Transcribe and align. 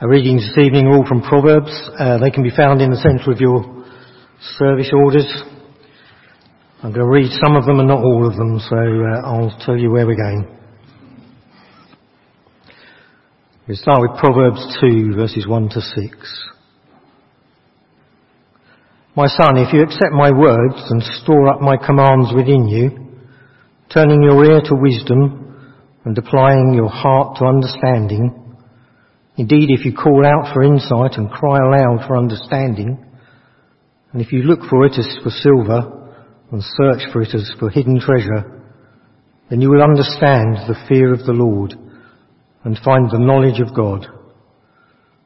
Our 0.00 0.08
readings 0.08 0.48
this 0.48 0.64
evening 0.64 0.86
are 0.86 0.96
all 0.96 1.06
from 1.06 1.20
Proverbs. 1.20 1.70
Uh, 1.98 2.16
they 2.16 2.30
can 2.30 2.42
be 2.42 2.56
found 2.56 2.80
in 2.80 2.88
the 2.88 2.96
centre 2.96 3.30
of 3.30 3.38
your 3.38 3.84
service 4.56 4.90
orders. 4.94 5.30
I'm 6.82 6.94
going 6.94 7.04
to 7.04 7.12
read 7.12 7.30
some 7.44 7.54
of 7.54 7.66
them 7.66 7.80
and 7.80 7.88
not 7.88 8.02
all 8.02 8.26
of 8.26 8.34
them, 8.34 8.58
so 8.60 8.76
uh, 8.78 9.28
I'll 9.28 9.54
tell 9.60 9.76
you 9.76 9.90
where 9.90 10.06
we're 10.06 10.16
going. 10.16 10.48
We 13.68 13.74
start 13.74 14.00
with 14.00 14.18
Proverbs 14.18 14.78
2, 14.80 15.16
verses 15.16 15.46
1 15.46 15.68
to 15.68 15.82
6. 15.82 16.48
My 19.16 19.26
son, 19.26 19.58
if 19.58 19.74
you 19.74 19.82
accept 19.82 20.12
my 20.12 20.30
words 20.30 20.80
and 20.88 21.02
store 21.20 21.48
up 21.52 21.60
my 21.60 21.76
commands 21.76 22.32
within 22.34 22.68
you, 22.68 23.20
turning 23.92 24.22
your 24.22 24.42
ear 24.46 24.62
to 24.64 24.74
wisdom 24.80 25.76
and 26.06 26.16
applying 26.16 26.72
your 26.72 26.88
heart 26.88 27.36
to 27.36 27.44
understanding, 27.44 28.39
indeed 29.40 29.70
if 29.70 29.86
you 29.86 29.94
call 29.94 30.26
out 30.26 30.52
for 30.52 30.62
insight 30.62 31.16
and 31.16 31.30
cry 31.30 31.56
aloud 31.56 32.06
for 32.06 32.18
understanding, 32.18 33.02
and 34.12 34.20
if 34.20 34.32
you 34.32 34.42
look 34.42 34.60
for 34.68 34.84
it 34.84 34.92
as 34.98 35.16
for 35.22 35.30
silver 35.30 36.12
and 36.52 36.62
search 36.62 37.10
for 37.10 37.22
it 37.22 37.34
as 37.34 37.50
for 37.58 37.70
hidden 37.70 37.98
treasure, 37.98 38.60
then 39.48 39.62
you 39.62 39.70
will 39.70 39.82
understand 39.82 40.56
the 40.68 40.76
fear 40.86 41.14
of 41.14 41.20
the 41.20 41.32
Lord 41.32 41.72
and 42.64 42.78
find 42.84 43.10
the 43.10 43.18
knowledge 43.18 43.60
of 43.60 43.74
God. 43.74 44.06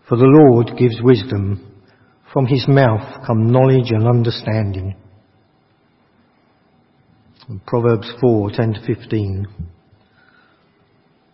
For 0.08 0.16
the 0.16 0.26
Lord 0.26 0.78
gives 0.78 1.02
wisdom 1.02 1.82
from 2.32 2.46
his 2.46 2.68
mouth 2.68 3.26
come 3.26 3.50
knowledge 3.50 3.90
and 3.90 4.06
understanding. 4.06 4.94
Proverbs 7.66 8.12
4, 8.20 8.50
10 8.52 8.74
to 8.74 8.94
15. 8.94 9.46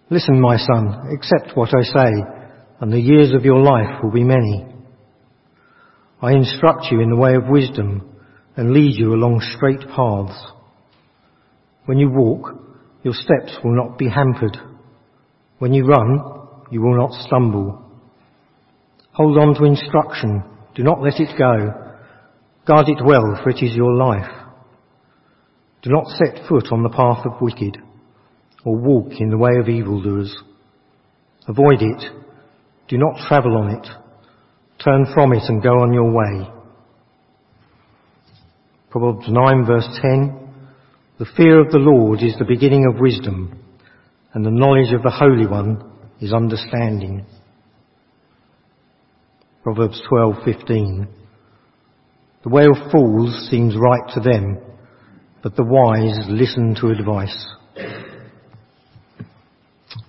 Listen, 0.08 0.40
my 0.40 0.56
son, 0.56 1.10
accept 1.12 1.54
what 1.54 1.74
I 1.74 1.82
say, 1.82 2.39
and 2.80 2.92
the 2.92 3.00
years 3.00 3.32
of 3.34 3.44
your 3.44 3.62
life 3.62 4.02
will 4.02 4.10
be 4.10 4.24
many. 4.24 4.66
I 6.22 6.32
instruct 6.32 6.86
you 6.90 7.00
in 7.00 7.10
the 7.10 7.16
way 7.16 7.34
of 7.34 7.48
wisdom 7.48 8.16
and 8.56 8.72
lead 8.72 8.98
you 8.98 9.14
along 9.14 9.40
straight 9.56 9.88
paths. 9.94 10.38
When 11.86 11.98
you 11.98 12.10
walk, 12.10 12.54
your 13.02 13.14
steps 13.14 13.56
will 13.64 13.76
not 13.76 13.98
be 13.98 14.08
hampered. 14.08 14.56
When 15.58 15.72
you 15.72 15.86
run, 15.86 16.20
you 16.70 16.82
will 16.82 16.96
not 16.96 17.26
stumble. 17.26 17.84
Hold 19.12 19.38
on 19.38 19.54
to 19.54 19.64
instruction 19.64 20.42
do 20.74 20.84
not 20.84 21.02
let 21.02 21.20
it 21.20 21.36
go. 21.36 21.74
Guard 22.66 22.88
it 22.88 23.04
well, 23.04 23.38
for 23.42 23.50
it 23.50 23.62
is 23.62 23.74
your 23.74 23.94
life. 23.94 24.30
Do 25.82 25.90
not 25.90 26.06
set 26.06 26.48
foot 26.48 26.68
on 26.70 26.82
the 26.82 26.90
path 26.90 27.26
of 27.26 27.40
wicked, 27.40 27.78
or 28.64 28.76
walk 28.76 29.12
in 29.18 29.30
the 29.30 29.38
way 29.38 29.52
of 29.58 29.68
evildoers. 29.68 30.34
Avoid 31.48 31.82
it. 31.82 32.02
Do 32.90 32.98
not 32.98 33.28
travel 33.28 33.56
on 33.56 33.70
it. 33.70 33.86
Turn 34.84 35.06
from 35.14 35.32
it 35.32 35.44
and 35.48 35.62
go 35.62 35.70
on 35.70 35.92
your 35.92 36.10
way. 36.10 36.50
Proverbs 38.90 39.26
9 39.28 39.64
verse 39.64 39.86
10. 40.02 40.36
The 41.20 41.26
fear 41.36 41.60
of 41.60 41.70
the 41.70 41.78
Lord 41.78 42.20
is 42.20 42.34
the 42.36 42.44
beginning 42.44 42.86
of 42.86 43.00
wisdom, 43.00 43.62
and 44.34 44.44
the 44.44 44.50
knowledge 44.50 44.92
of 44.92 45.04
the 45.04 45.10
Holy 45.10 45.46
One 45.46 45.84
is 46.20 46.32
understanding. 46.32 47.26
Proverbs 49.62 50.02
12:15. 50.10 51.06
The 52.42 52.48
way 52.48 52.64
of 52.64 52.90
fools 52.90 53.48
seems 53.50 53.76
right 53.76 54.12
to 54.14 54.20
them, 54.20 54.58
but 55.44 55.54
the 55.54 55.62
wise 55.62 56.26
listen 56.28 56.74
to 56.80 56.88
advice. 56.88 57.54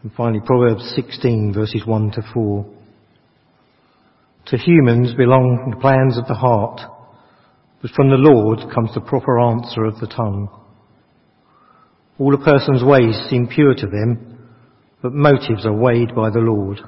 And 0.03 0.11
finally, 0.15 0.41
Proverbs 0.45 0.93
16 0.95 1.53
verses 1.53 1.83
1 1.85 2.11
to 2.11 2.21
4. 2.33 2.65
To 4.47 4.58
humans 4.58 5.14
belong 5.15 5.71
the 5.71 5.81
plans 5.81 6.17
of 6.17 6.27
the 6.27 6.33
heart, 6.33 6.81
but 7.81 7.91
from 7.91 8.09
the 8.09 8.15
Lord 8.15 8.59
comes 8.73 8.93
the 8.93 9.02
proper 9.02 9.39
answer 9.39 9.86
of 9.86 9.99
the 9.99 10.08
tongue. 10.08 10.49
All 12.20 12.36
a 12.36 12.37
person's 12.37 12.83
ways 12.83 13.20
seem 13.30 13.47
pure 13.47 13.73
to 13.73 13.87
them, 13.87 14.49
but 15.02 15.14
motives 15.14 15.65
are 15.65 15.73
weighed 15.73 16.14
by 16.15 16.30
the 16.30 16.39
Lord. 16.39 16.80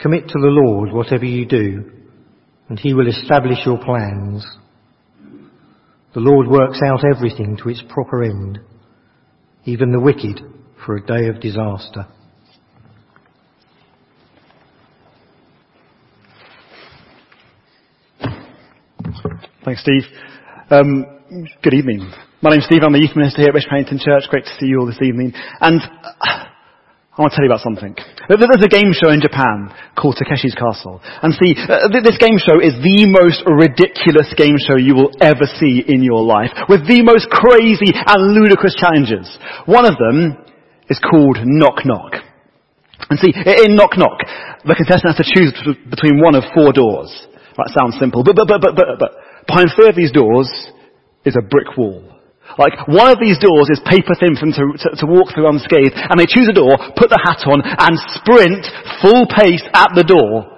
Commit 0.00 0.28
to 0.28 0.38
the 0.40 0.48
Lord 0.48 0.92
whatever 0.92 1.24
you 1.24 1.46
do, 1.46 1.90
and 2.68 2.78
he 2.78 2.94
will 2.94 3.08
establish 3.08 3.58
your 3.66 3.78
plans. 3.78 4.46
The 6.14 6.20
Lord 6.20 6.46
works 6.46 6.80
out 6.84 7.04
everything 7.04 7.56
to 7.62 7.68
its 7.68 7.82
proper 7.88 8.22
end, 8.22 8.60
even 9.64 9.90
the 9.90 10.00
wicked 10.00 10.40
for 10.84 10.96
a 10.96 11.00
day 11.04 11.28
of 11.28 11.40
disaster. 11.40 12.06
Thanks, 19.64 19.82
Steve. 19.82 20.02
Um, 20.70 21.06
good 21.62 21.74
evening. 21.74 22.10
My 22.42 22.50
name's 22.50 22.64
Steve. 22.64 22.82
I'm 22.82 22.92
the 22.92 22.98
youth 22.98 23.14
minister 23.14 23.42
here 23.42 23.50
at 23.50 23.54
Bishop 23.54 23.70
Hannington 23.70 24.02
Church. 24.02 24.26
Great 24.28 24.44
to 24.44 24.54
see 24.58 24.66
you 24.66 24.80
all 24.80 24.86
this 24.86 24.98
evening. 25.00 25.32
And 25.60 25.78
I 25.78 27.20
want 27.20 27.30
to 27.30 27.36
tell 27.36 27.46
you 27.46 27.52
about 27.52 27.62
something. 27.62 27.94
There's 28.26 28.66
a 28.66 28.72
game 28.72 28.90
show 28.90 29.14
in 29.14 29.22
Japan 29.22 29.70
called 29.94 30.18
Takeshi's 30.18 30.58
Castle. 30.58 30.98
And 31.22 31.30
see, 31.38 31.54
uh, 31.54 31.86
this 31.94 32.18
game 32.18 32.42
show 32.42 32.58
is 32.58 32.74
the 32.82 33.06
most 33.06 33.46
ridiculous 33.46 34.34
game 34.34 34.58
show 34.58 34.74
you 34.74 34.98
will 34.98 35.14
ever 35.22 35.46
see 35.62 35.84
in 35.86 36.02
your 36.02 36.26
life, 36.26 36.50
with 36.66 36.82
the 36.90 37.06
most 37.06 37.30
crazy 37.30 37.94
and 37.94 38.34
ludicrous 38.34 38.74
challenges. 38.74 39.30
One 39.70 39.86
of 39.86 39.94
them 39.94 40.42
is 40.88 40.98
called 40.98 41.38
Knock 41.42 41.84
Knock. 41.84 42.14
And 43.10 43.18
see, 43.18 43.32
in 43.34 43.74
Knock 43.74 43.98
Knock, 43.98 44.18
the 44.64 44.74
contestant 44.78 45.14
has 45.14 45.20
to 45.20 45.28
choose 45.28 45.52
between 45.90 46.22
one 46.22 46.34
of 46.34 46.44
four 46.54 46.72
doors. 46.72 47.10
That 47.58 47.74
sounds 47.74 47.98
simple, 47.98 48.24
but, 48.24 48.36
but, 48.36 48.48
but, 48.48 48.60
but, 48.62 48.74
but, 48.76 48.86
but 48.98 49.12
behind 49.46 49.68
three 49.76 49.88
of 49.88 49.96
these 49.96 50.12
doors 50.12 50.48
is 51.24 51.36
a 51.36 51.44
brick 51.44 51.76
wall. 51.76 52.00
Like, 52.58 52.88
one 52.88 53.08
of 53.08 53.16
these 53.20 53.40
doors 53.40 53.68
is 53.72 53.80
paper 53.88 54.12
thin 54.16 54.36
for 54.36 54.44
them 54.44 54.54
to, 54.56 54.64
to, 54.76 54.88
to, 55.00 55.06
walk 55.08 55.32
through 55.32 55.48
unscathed, 55.48 55.96
and 55.96 56.20
they 56.20 56.28
choose 56.28 56.48
a 56.52 56.56
door, 56.56 56.76
put 56.96 57.08
the 57.08 57.20
hat 57.20 57.48
on, 57.48 57.64
and 57.64 57.94
sprint 58.12 58.64
full 59.00 59.24
pace 59.24 59.64
at 59.72 59.96
the 59.96 60.04
door. 60.04 60.52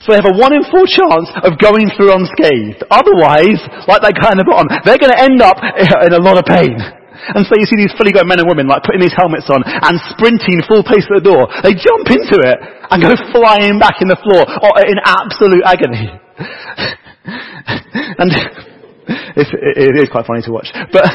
So 0.00 0.14
they 0.14 0.20
have 0.22 0.30
a 0.32 0.38
one 0.38 0.54
in 0.54 0.64
four 0.70 0.86
chance 0.86 1.28
of 1.42 1.58
going 1.58 1.90
through 1.92 2.14
unscathed. 2.14 2.86
Otherwise, 2.88 3.60
like 3.90 4.00
that 4.00 4.16
guy 4.16 4.32
in 4.32 4.38
the 4.40 4.48
bottom, 4.48 4.70
they're 4.86 5.00
going 5.00 5.12
to 5.12 5.20
end 5.20 5.42
up 5.42 5.58
in 6.06 6.14
a 6.14 6.22
lot 6.22 6.38
of 6.38 6.46
pain. 6.46 6.97
And 7.34 7.44
so 7.46 7.56
you 7.58 7.66
see 7.66 7.76
these 7.76 7.94
fully 7.98 8.12
grown 8.12 8.28
men 8.28 8.40
and 8.40 8.48
women 8.48 8.66
like 8.68 8.82
putting 8.86 9.02
these 9.02 9.16
helmets 9.16 9.48
on 9.50 9.62
and 9.64 9.94
sprinting 10.14 10.62
full 10.66 10.82
pace 10.86 11.06
at 11.08 11.20
the 11.20 11.26
door. 11.26 11.50
They 11.62 11.74
jump 11.74 12.06
into 12.08 12.38
it 12.40 12.58
and 12.90 12.98
go 13.02 13.12
flying 13.34 13.78
back 13.78 14.00
in 14.00 14.08
the 14.08 14.18
floor 14.20 14.46
in 14.86 14.96
absolute 15.02 15.64
agony. 15.66 16.08
and 18.18 18.30
it's, 19.36 19.50
it 19.52 19.94
is 19.96 20.08
quite 20.10 20.26
funny 20.26 20.42
to 20.42 20.52
watch. 20.52 20.68
But 20.92 21.06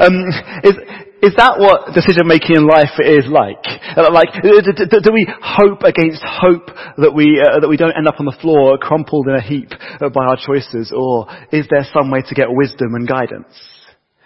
um, 0.00 0.26
is 0.64 0.76
is 1.22 1.34
that 1.38 1.54
what 1.54 1.94
decision 1.94 2.26
making 2.26 2.58
in 2.58 2.66
life 2.66 2.98
is 2.98 3.30
like? 3.30 3.62
Like, 3.94 4.34
do 4.42 5.10
we 5.14 5.22
hope 5.38 5.86
against 5.86 6.18
hope 6.26 6.66
that 6.98 7.14
we 7.14 7.38
uh, 7.38 7.60
that 7.62 7.68
we 7.68 7.76
don't 7.76 7.94
end 7.96 8.08
up 8.08 8.18
on 8.18 8.26
the 8.26 8.36
floor 8.42 8.76
crumpled 8.76 9.28
in 9.28 9.34
a 9.34 9.40
heap 9.40 9.70
by 10.00 10.24
our 10.26 10.36
choices, 10.36 10.90
or 10.90 11.30
is 11.52 11.66
there 11.70 11.86
some 11.94 12.10
way 12.10 12.22
to 12.26 12.34
get 12.34 12.50
wisdom 12.50 12.98
and 12.98 13.06
guidance? 13.06 13.54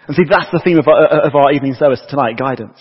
And 0.07 0.15
see, 0.15 0.23
that's 0.29 0.51
the 0.51 0.61
theme 0.63 0.79
of 0.79 0.87
our, 0.87 1.27
of 1.27 1.35
our 1.35 1.51
evening 1.51 1.73
service 1.73 2.01
tonight, 2.09 2.37
guidance. 2.37 2.79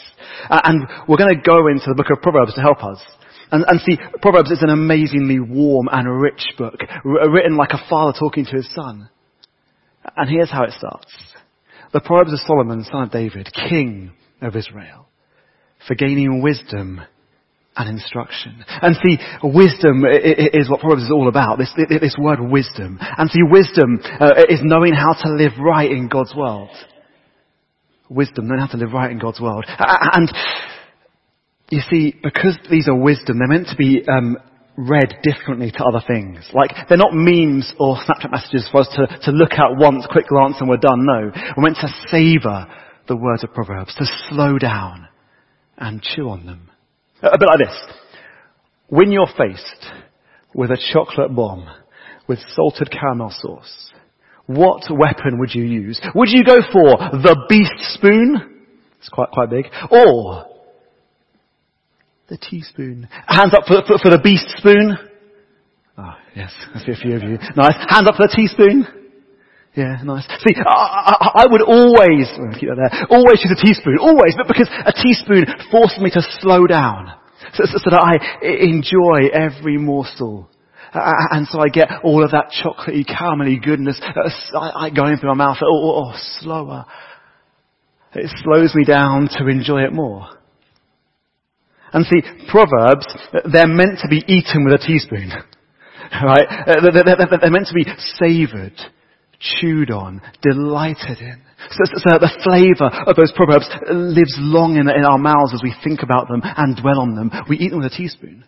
Uh, 0.48 0.60
and 0.64 0.86
we're 1.08 1.16
going 1.16 1.34
to 1.34 1.42
go 1.42 1.66
into 1.66 1.86
the 1.88 1.94
book 1.94 2.10
of 2.10 2.22
Proverbs 2.22 2.54
to 2.54 2.60
help 2.60 2.84
us. 2.84 3.02
And, 3.50 3.64
and, 3.68 3.80
see, 3.80 3.98
Proverbs 4.22 4.50
is 4.50 4.62
an 4.62 4.70
amazingly 4.70 5.40
warm 5.40 5.88
and 5.90 6.20
rich 6.20 6.54
book, 6.58 6.80
written 7.04 7.56
like 7.56 7.70
a 7.70 7.88
father 7.88 8.16
talking 8.18 8.44
to 8.44 8.56
his 8.56 8.68
son. 8.74 9.08
And 10.16 10.30
here's 10.30 10.50
how 10.50 10.64
it 10.64 10.72
starts. 10.78 11.12
The 11.92 12.00
Proverbs 12.00 12.32
of 12.32 12.40
Solomon, 12.40 12.84
son 12.84 13.04
of 13.04 13.10
David, 13.10 13.48
king 13.52 14.12
of 14.40 14.56
Israel, 14.56 15.08
for 15.86 15.94
gaining 15.94 16.42
wisdom 16.42 17.00
and 17.76 17.88
instruction. 17.88 18.64
And 18.68 18.96
see, 18.96 19.18
wisdom 19.42 20.04
is 20.06 20.70
what 20.70 20.80
Proverbs 20.80 21.04
is 21.04 21.12
all 21.12 21.28
about, 21.28 21.58
this, 21.58 21.72
this 21.88 22.16
word 22.18 22.40
wisdom. 22.40 22.98
And 23.00 23.30
see, 23.30 23.42
wisdom 23.42 24.00
uh, 24.20 24.32
is 24.48 24.60
knowing 24.62 24.94
how 24.94 25.12
to 25.12 25.32
live 25.34 25.52
right 25.60 25.90
in 25.90 26.08
God's 26.08 26.34
world. 26.34 26.70
Wisdom, 28.08 28.48
knowing 28.48 28.60
how 28.60 28.66
to 28.66 28.76
live 28.76 28.92
right 28.92 29.10
in 29.10 29.18
God's 29.18 29.40
world. 29.40 29.64
And 29.68 30.32
you 31.70 31.80
see, 31.90 32.14
because 32.22 32.56
these 32.70 32.88
are 32.88 32.94
wisdom, 32.94 33.38
they're 33.38 33.48
meant 33.48 33.68
to 33.68 33.76
be 33.76 34.04
um, 34.08 34.36
read 34.76 35.16
differently 35.22 35.70
to 35.72 35.84
other 35.84 36.02
things. 36.06 36.48
Like, 36.52 36.70
they're 36.88 36.98
not 36.98 37.12
memes 37.12 37.72
or 37.78 37.96
Snapchat 37.96 38.30
messages 38.30 38.68
for 38.70 38.82
us 38.82 38.88
to, 38.94 39.06
to 39.22 39.30
look 39.32 39.52
at 39.52 39.76
once, 39.76 40.06
quick 40.10 40.28
glance 40.28 40.56
and 40.60 40.68
we're 40.68 40.76
done. 40.76 41.04
No. 41.04 41.32
We're 41.56 41.62
meant 41.62 41.78
to 41.80 41.88
savor 42.08 42.66
the 43.08 43.16
words 43.16 43.42
of 43.42 43.54
Proverbs, 43.54 43.94
to 43.96 44.06
slow 44.28 44.58
down 44.58 45.08
and 45.78 46.02
chew 46.02 46.28
on 46.28 46.46
them. 46.46 46.70
A 47.22 47.38
bit 47.38 47.48
like 47.48 47.58
this. 47.58 47.76
When 48.88 49.10
you're 49.10 49.28
faced 49.36 49.86
with 50.54 50.70
a 50.70 50.78
chocolate 50.92 51.34
bomb 51.34 51.68
with 52.28 52.38
salted 52.54 52.90
caramel 52.90 53.32
sauce, 53.36 53.92
what 54.46 54.82
weapon 54.90 55.38
would 55.38 55.54
you 55.54 55.64
use? 55.64 56.00
Would 56.14 56.28
you 56.30 56.44
go 56.44 56.58
for 56.72 56.96
the 56.98 57.46
beast 57.48 57.94
spoon? 57.94 58.64
It's 58.98 59.08
quite, 59.08 59.30
quite 59.30 59.50
big. 59.50 59.66
Or 59.90 60.46
The 62.28 62.38
teaspoon. 62.38 63.08
Hands 63.26 63.52
up 63.54 63.64
for, 63.66 63.82
for, 63.86 63.98
for 63.98 64.10
the 64.10 64.20
beast 64.22 64.46
spoon. 64.58 64.96
Oh, 65.98 66.14
yes, 66.34 66.52
I 66.74 66.78
see 66.80 66.92
a 66.92 66.96
few 66.96 67.16
of 67.16 67.22
you. 67.22 67.38
Nice. 67.56 67.74
Hands 67.88 68.06
up 68.06 68.16
for 68.16 68.26
the 68.26 68.34
teaspoon. 68.34 68.86
Yeah, 69.76 70.00
nice. 70.04 70.24
See, 70.40 70.54
I, 70.56 70.64
I, 70.64 71.44
I 71.44 71.46
would 71.50 71.60
always, 71.60 72.32
keep 72.58 72.70
that 72.70 72.80
there, 72.80 73.06
always 73.10 73.44
use 73.44 73.52
a 73.52 73.60
teaspoon, 73.60 73.98
always, 74.00 74.32
but 74.34 74.48
because 74.48 74.70
a 74.72 74.92
teaspoon 74.92 75.44
forces 75.70 76.00
me 76.00 76.08
to 76.10 76.22
slow 76.40 76.66
down, 76.66 77.12
so, 77.52 77.64
so, 77.66 77.76
so 77.84 77.90
that 77.90 78.00
I 78.00 78.16
enjoy 78.42 79.28
every 79.28 79.76
morsel. 79.76 80.48
Uh, 80.96 81.12
and 81.30 81.46
so 81.48 81.60
I 81.60 81.68
get 81.68 81.88
all 82.02 82.24
of 82.24 82.30
that 82.30 82.50
chocolatey, 82.50 83.04
caramelly 83.06 83.62
goodness 83.62 84.00
uh, 84.02 84.90
going 84.90 85.18
through 85.18 85.30
my 85.30 85.46
mouth. 85.46 85.58
Oh, 85.62 85.66
oh, 85.66 86.04
oh, 86.06 86.18
slower. 86.40 86.86
It 88.14 88.30
slows 88.42 88.74
me 88.74 88.84
down 88.84 89.28
to 89.32 89.46
enjoy 89.48 89.82
it 89.82 89.92
more. 89.92 90.26
And 91.92 92.04
see, 92.06 92.22
Proverbs, 92.48 93.06
they're 93.52 93.66
meant 93.66 94.00
to 94.00 94.08
be 94.08 94.24
eaten 94.26 94.64
with 94.64 94.74
a 94.74 94.84
teaspoon. 94.84 95.32
Right? 96.22 96.46
They're 96.66 97.50
meant 97.50 97.66
to 97.66 97.74
be 97.74 97.84
savoured 97.98 98.78
chewed 99.40 99.90
on, 99.90 100.22
delighted 100.42 101.18
in. 101.18 101.42
So, 101.70 101.84
so, 101.96 102.18
the 102.18 102.30
flavour 102.44 103.10
of 103.10 103.16
those 103.16 103.32
proverbs 103.32 103.68
lives 103.90 104.34
long 104.38 104.76
in, 104.76 104.88
in 104.88 105.04
our 105.04 105.18
mouths 105.18 105.52
as 105.52 105.62
we 105.62 105.74
think 105.82 106.02
about 106.02 106.28
them 106.28 106.42
and 106.44 106.76
dwell 106.76 107.00
on 107.00 107.16
them. 107.16 107.30
We 107.48 107.58
eat 107.58 107.70
them 107.70 107.80
with 107.80 107.92
a 107.92 107.96
teaspoon. 107.96 108.44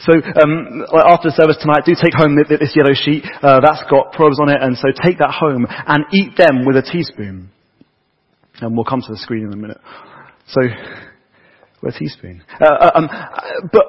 So 0.00 0.12
um, 0.14 0.86
after 0.94 1.28
the 1.28 1.34
service 1.34 1.58
tonight, 1.60 1.82
do 1.84 1.94
take 1.98 2.14
home 2.14 2.38
this 2.38 2.76
yellow 2.76 2.94
sheet. 2.94 3.24
Uh, 3.42 3.58
that's 3.58 3.82
got 3.90 4.12
proverbs 4.12 4.38
on 4.40 4.48
it, 4.48 4.62
and 4.62 4.76
so 4.78 4.94
take 4.94 5.18
that 5.18 5.34
home 5.34 5.66
and 5.68 6.04
eat 6.14 6.36
them 6.36 6.64
with 6.64 6.76
a 6.76 6.82
teaspoon. 6.82 7.50
And 8.60 8.76
we'll 8.76 8.84
come 8.84 9.02
to 9.02 9.12
the 9.12 9.18
screen 9.18 9.46
in 9.46 9.52
a 9.52 9.56
minute. 9.56 9.78
So, 10.48 10.62
with 11.82 11.96
a 11.96 11.98
teaspoon. 11.98 12.42
Uh, 12.60 12.64
uh 12.64 12.90
um, 12.94 13.08
but 13.72 13.84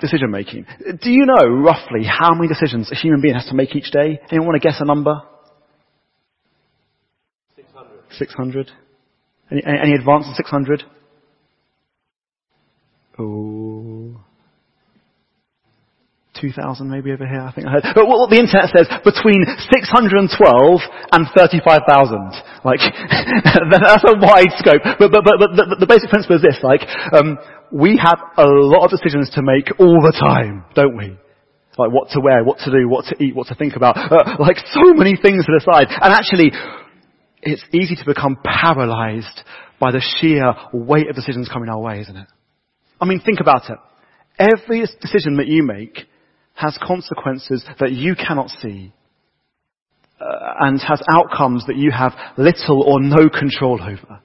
decision 0.00 0.30
making. 0.30 0.66
Do 1.02 1.10
you 1.10 1.26
know 1.26 1.46
roughly 1.46 2.04
how 2.04 2.34
many 2.34 2.48
decisions 2.48 2.90
a 2.92 2.94
human 2.94 3.20
being 3.20 3.34
has 3.34 3.46
to 3.46 3.54
make 3.54 3.74
each 3.74 3.90
day? 3.90 4.20
Anyone 4.30 4.48
want 4.48 4.62
to 4.62 4.68
guess 4.68 4.80
a 4.80 4.84
number? 4.84 5.22
600. 7.56 7.90
600? 8.18 8.70
Any, 9.50 9.62
any 9.64 9.94
advance 9.94 10.26
on 10.26 10.34
600? 10.34 10.84
Oh. 13.18 14.01
2,000 16.42 16.90
maybe 16.90 17.14
over 17.14 17.22
here, 17.22 17.38
I 17.38 17.54
think 17.54 17.70
I 17.70 17.78
heard. 17.78 17.86
But 17.94 18.10
what 18.10 18.26
the 18.26 18.42
internet 18.42 18.74
says, 18.74 18.90
between 19.06 19.46
612 19.46 20.26
and 21.14 21.22
35,000. 21.30 22.66
Like, 22.66 22.82
that's 23.70 24.02
a 24.02 24.18
wide 24.18 24.50
scope. 24.58 24.82
But, 24.98 25.14
but, 25.14 25.22
but, 25.22 25.38
but 25.38 25.50
the, 25.54 25.86
the, 25.86 25.86
basic 25.86 26.10
principle 26.10 26.36
is 26.36 26.42
this, 26.42 26.58
like, 26.66 26.82
um, 27.14 27.38
we 27.70 27.94
have 28.02 28.18
a 28.36 28.44
lot 28.44 28.84
of 28.84 28.90
decisions 28.90 29.30
to 29.38 29.42
make 29.46 29.70
all 29.78 30.02
the 30.02 30.12
time, 30.18 30.66
don't 30.74 30.98
we? 30.98 31.14
Like 31.78 31.90
what 31.90 32.10
to 32.10 32.20
wear, 32.20 32.44
what 32.44 32.58
to 32.66 32.70
do, 32.70 32.88
what 32.88 33.06
to 33.06 33.16
eat, 33.22 33.34
what 33.34 33.46
to 33.48 33.54
think 33.54 33.76
about. 33.76 33.96
Uh, 33.96 34.36
like 34.38 34.58
so 34.58 34.92
many 34.92 35.16
things 35.16 35.46
to 35.46 35.52
decide. 35.56 35.88
And 35.88 36.12
actually, 36.12 36.52
it's 37.40 37.64
easy 37.72 37.96
to 37.96 38.04
become 38.04 38.36
paralyzed 38.44 39.40
by 39.80 39.90
the 39.90 40.02
sheer 40.20 40.52
weight 40.72 41.08
of 41.08 41.16
decisions 41.16 41.48
coming 41.48 41.70
our 41.70 41.80
way, 41.80 42.00
isn't 42.00 42.16
it? 42.16 42.28
I 43.00 43.06
mean, 43.06 43.20
think 43.20 43.40
about 43.40 43.70
it. 43.70 43.78
Every 44.38 44.80
decision 45.00 45.38
that 45.38 45.46
you 45.46 45.62
make 45.62 46.06
has 46.62 46.78
consequences 46.80 47.64
that 47.80 47.92
you 47.92 48.14
cannot 48.14 48.48
see 48.62 48.92
uh, 50.20 50.54
and 50.60 50.80
has 50.80 51.02
outcomes 51.10 51.66
that 51.66 51.76
you 51.76 51.90
have 51.90 52.12
little 52.38 52.82
or 52.82 53.00
no 53.02 53.28
control 53.28 53.82
over. 53.82 54.20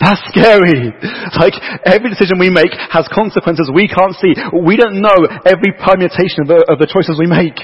That's 0.00 0.20
scary. 0.28 0.92
Like, 1.36 1.54
every 1.84 2.08
decision 2.08 2.38
we 2.38 2.48
make 2.48 2.72
has 2.90 3.06
consequences 3.12 3.70
we 3.74 3.88
can't 3.88 4.14
see. 4.14 4.32
We 4.64 4.76
don't 4.76 5.02
know 5.02 5.26
every 5.44 5.74
permutation 5.76 6.42
of 6.42 6.48
the, 6.48 6.64
of 6.70 6.78
the 6.78 6.88
choices 6.88 7.18
we 7.18 7.26
make. 7.26 7.56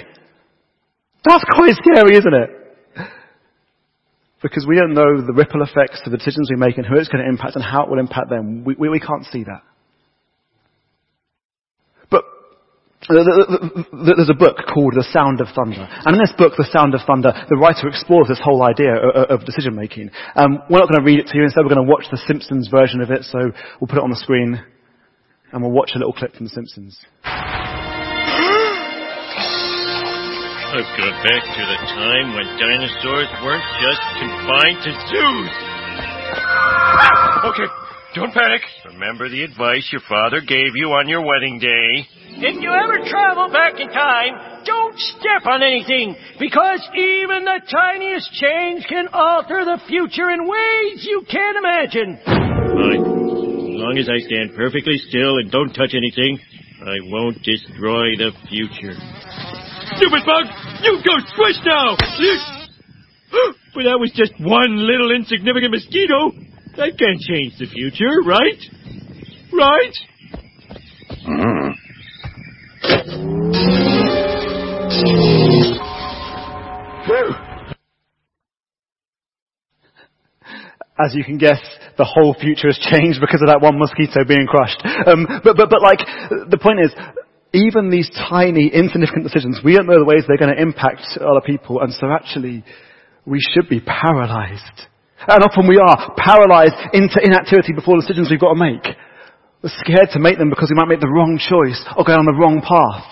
That's 1.25 1.45
quite 1.55 1.73
scary, 1.79 2.19
isn't 2.19 2.35
it? 2.35 2.51
Because 4.43 4.67
we 4.67 4.77
don't 4.77 4.93
know 4.93 5.25
the 5.25 5.33
ripple 5.33 5.63
effects 5.63 6.03
of 6.05 6.13
the 6.13 6.19
decisions 6.19 6.51
we 6.51 6.57
make 6.57 6.77
and 6.77 6.85
who 6.85 6.99
it's 6.99 7.09
going 7.09 7.25
to 7.25 7.31
impact 7.31 7.55
and 7.55 7.65
how 7.65 7.85
it 7.85 7.91
will 7.91 8.01
impact 8.01 8.29
them. 8.29 8.65
We, 8.65 8.75
we, 8.75 8.89
we 8.91 9.01
can't 9.01 9.25
see 9.33 9.45
that. 9.45 9.63
There's 13.09 14.31
a 14.31 14.39
book 14.39 14.59
called 14.73 14.95
The 14.95 15.03
Sound 15.11 15.41
of 15.41 15.49
Thunder. 15.55 15.89
And 16.07 16.15
in 16.15 16.23
this 16.23 16.33
book, 16.39 16.55
The 16.57 16.69
Sound 16.71 16.95
of 16.95 17.01
Thunder, 17.03 17.35
the 17.51 17.57
writer 17.57 17.89
explores 17.89 18.29
this 18.29 18.39
whole 18.39 18.63
idea 18.63 18.95
of 18.95 19.45
decision 19.45 19.75
making. 19.75 20.11
Um, 20.37 20.63
we're 20.71 20.79
not 20.79 20.89
going 20.89 21.01
to 21.03 21.07
read 21.07 21.19
it 21.19 21.27
to 21.35 21.37
you. 21.37 21.43
Instead, 21.43 21.65
we're 21.65 21.75
going 21.75 21.85
to 21.85 21.91
watch 21.91 22.07
the 22.11 22.23
Simpsons 22.31 22.69
version 22.71 23.01
of 23.01 23.11
it. 23.11 23.25
So 23.25 23.51
we'll 23.81 23.91
put 23.91 23.99
it 23.99 24.07
on 24.07 24.11
the 24.11 24.23
screen 24.23 24.63
and 25.51 25.63
we'll 25.63 25.73
watch 25.75 25.93
a 25.95 25.99
little 25.99 26.13
clip 26.13 26.35
from 26.35 26.47
The 26.47 26.55
Simpsons. 26.55 26.99
I've 30.73 30.89
gone 30.97 31.19
back 31.21 31.45
to 31.53 31.63
the 31.69 31.79
time 31.93 32.33
when 32.33 32.49
dinosaurs 32.57 33.29
weren't 33.45 33.67
just 33.85 34.01
confined 34.17 34.81
to 34.87 34.93
zoos. 35.11 35.53
Okay, 37.45 37.69
don't 38.15 38.33
panic. 38.33 38.61
Remember 38.85 39.29
the 39.29 39.43
advice 39.43 39.89
your 39.91 40.03
father 40.09 40.41
gave 40.41 40.77
you 40.77 40.93
on 40.93 41.09
your 41.09 41.25
wedding 41.25 41.59
day. 41.59 42.07
If 42.45 42.61
you 42.61 42.73
ever 42.73 43.01
travel 43.09 43.49
back 43.49 43.81
in 43.81 43.89
time, 43.89 44.65
don't 44.65 44.99
step 44.99 45.45
on 45.47 45.63
anything, 45.63 46.17
because 46.39 46.81
even 46.97 47.45
the 47.45 47.61
tiniest 47.69 48.33
change 48.33 48.85
can 48.89 49.09
alter 49.13 49.65
the 49.65 49.81
future 49.89 50.31
in 50.31 50.45
ways 50.49 51.05
you 51.05 51.25
can't 51.29 51.57
imagine. 51.57 52.19
Fine. 52.25 53.01
As 53.01 53.81
long 53.81 53.97
as 53.99 54.09
I 54.09 54.19
stand 54.29 54.57
perfectly 54.57 54.99
still 55.09 55.39
and 55.41 55.51
don't 55.51 55.73
touch 55.73 55.97
anything, 55.97 56.39
I 56.85 57.01
won't 57.09 57.41
destroy 57.43 58.17
the 58.17 58.33
future. 58.49 58.95
Stupid 59.97 60.23
bug! 60.25 60.45
You 60.83 61.01
go 61.01 61.17
squish 61.33 61.59
now! 61.65 61.97
But 63.75 63.89
that 63.89 63.97
was 63.97 64.13
just 64.13 64.37
one 64.37 64.77
little 64.77 65.17
insignificant 65.17 65.73
mosquito. 65.73 66.37
That 66.77 66.97
can't 66.99 67.21
change 67.21 67.59
the 67.59 67.67
future, 67.67 68.23
right? 68.25 68.59
Right? 69.53 69.95
Mm. 71.29 71.75
As 80.99 81.15
you 81.15 81.25
can 81.25 81.37
guess, 81.37 81.61
the 81.99 82.05
whole 82.05 82.35
future 82.41 82.69
has 82.69 82.79
changed 82.79 83.21
because 83.21 83.43
of 83.43 83.49
that 83.49 83.61
one 83.61 83.79
mosquito 83.79 84.25
being 84.27 84.47
crushed. 84.47 84.83
Um, 84.85 85.27
but, 85.45 85.57
but, 85.57 85.69
but 85.69 85.83
like, 85.83 85.99
the 86.49 86.59
point 86.61 86.81
is, 86.81 86.91
even 87.53 87.91
these 87.91 88.11
tiny, 88.31 88.69
insignificant 88.73 89.25
decisions, 89.25 89.61
we 89.63 89.75
don't 89.75 89.87
know 89.87 89.99
the 89.99 90.07
ways 90.07 90.25
they're 90.27 90.39
going 90.39 90.55
to 90.55 90.63
impact 90.63 91.03
other 91.21 91.43
people, 91.45 91.81
and 91.81 91.93
so 91.93 92.11
actually, 92.11 92.65
we 93.27 93.41
should 93.41 93.69
be 93.69 93.81
paralyzed. 93.81 94.89
And 95.29 95.43
often 95.45 95.69
we 95.69 95.79
are 95.79 96.15
paralyzed 96.17 96.75
into 96.93 97.21
inactivity 97.23 97.73
before 97.73 98.01
decisions 98.01 98.29
we've 98.31 98.41
got 98.41 98.55
to 98.55 98.61
make. 98.61 98.85
We're 99.63 99.71
scared 99.79 100.09
to 100.13 100.19
make 100.19 100.39
them 100.39 100.51
because 100.51 100.71
we 100.71 100.77
might 100.77 100.89
make 100.89 101.01
the 101.01 101.09
wrong 101.09 101.39
choice 101.39 101.83
or 101.97 102.05
go 102.05 102.17
down 102.17 102.27
the 102.27 102.33
wrong 102.33 102.61
path. 102.61 103.05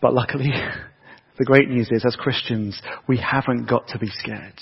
But 0.00 0.14
luckily, 0.14 0.52
the 1.38 1.44
great 1.44 1.68
news 1.68 1.88
is 1.90 2.04
as 2.04 2.16
Christians, 2.16 2.80
we 3.08 3.16
haven't 3.16 3.68
got 3.68 3.88
to 3.88 3.98
be 3.98 4.08
scared. 4.08 4.54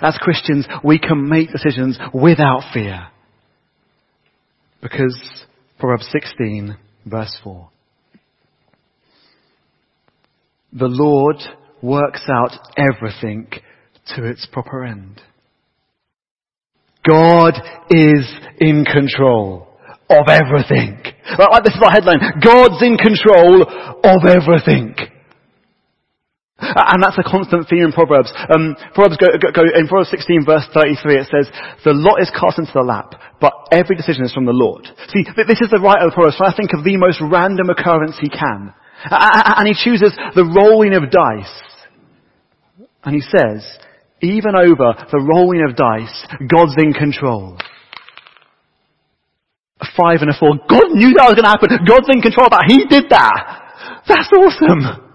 As 0.00 0.16
Christians, 0.18 0.66
we 0.84 0.98
can 0.98 1.28
make 1.28 1.52
decisions 1.52 1.98
without 2.14 2.62
fear. 2.72 3.08
Because 4.80 5.18
Proverbs 5.78 6.08
16 6.10 6.76
verse 7.06 7.36
4. 7.42 7.68
The 10.72 10.86
Lord 10.86 11.36
works 11.82 12.22
out 12.28 12.52
everything 12.76 13.48
to 14.16 14.24
its 14.24 14.46
proper 14.46 14.84
end. 14.84 15.20
God 17.06 17.54
is 17.90 18.30
in 18.58 18.84
control 18.84 19.68
of 20.10 20.28
everything. 20.28 21.00
Like 21.38 21.64
this 21.64 21.74
is 21.74 21.82
our 21.82 21.92
headline. 21.92 22.20
God's 22.42 22.82
in 22.82 22.98
control 22.98 23.62
of 23.62 24.20
everything. 24.26 24.94
And 26.60 27.02
that's 27.02 27.16
a 27.16 27.24
constant 27.24 27.68
theme 27.68 27.84
in 27.88 27.92
Proverbs. 27.92 28.30
Um, 28.54 28.76
Proverbs 28.92 29.16
go, 29.16 29.32
go, 29.40 29.48
go, 29.50 29.62
in 29.64 29.88
Proverbs 29.88 30.10
16 30.10 30.44
verse 30.44 30.68
33 30.74 31.16
it 31.16 31.28
says, 31.32 31.48
the 31.84 31.96
lot 31.96 32.20
is 32.20 32.30
cast 32.36 32.58
into 32.58 32.72
the 32.74 32.84
lap, 32.84 33.14
but 33.40 33.52
every 33.72 33.96
decision 33.96 34.24
is 34.24 34.34
from 34.34 34.44
the 34.44 34.52
Lord. 34.52 34.84
See, 35.08 35.24
this 35.48 35.62
is 35.62 35.70
the 35.70 35.80
writer 35.80 36.08
of 36.08 36.12
Proverbs 36.12 36.36
trying 36.36 36.52
to 36.52 36.56
think 36.56 36.74
of 36.76 36.84
the 36.84 36.98
most 36.98 37.22
random 37.22 37.70
occurrence 37.70 38.18
he 38.20 38.28
can. 38.28 38.74
And 39.10 39.66
he 39.66 39.72
chooses 39.72 40.12
the 40.34 40.44
rolling 40.44 40.92
of 40.92 41.10
dice. 41.10 41.62
And 43.04 43.14
he 43.14 43.22
says, 43.22 43.64
even 44.22 44.54
over 44.54 44.94
the 45.10 45.20
rolling 45.20 45.64
of 45.64 45.76
dice, 45.76 46.26
God's 46.46 46.76
in 46.78 46.92
control. 46.92 47.56
A 49.80 49.86
five 49.96 50.20
and 50.20 50.28
a 50.28 50.36
four. 50.36 50.60
God 50.68 50.92
knew 50.92 51.16
that 51.16 51.32
was 51.32 51.40
going 51.40 51.48
to 51.48 51.54
happen. 51.56 51.72
God's 51.88 52.08
in 52.12 52.20
control 52.20 52.46
of 52.46 52.52
that. 52.52 52.68
He 52.68 52.84
did 52.84 53.08
that. 53.08 54.04
That's 54.04 54.28
awesome. 54.28 55.08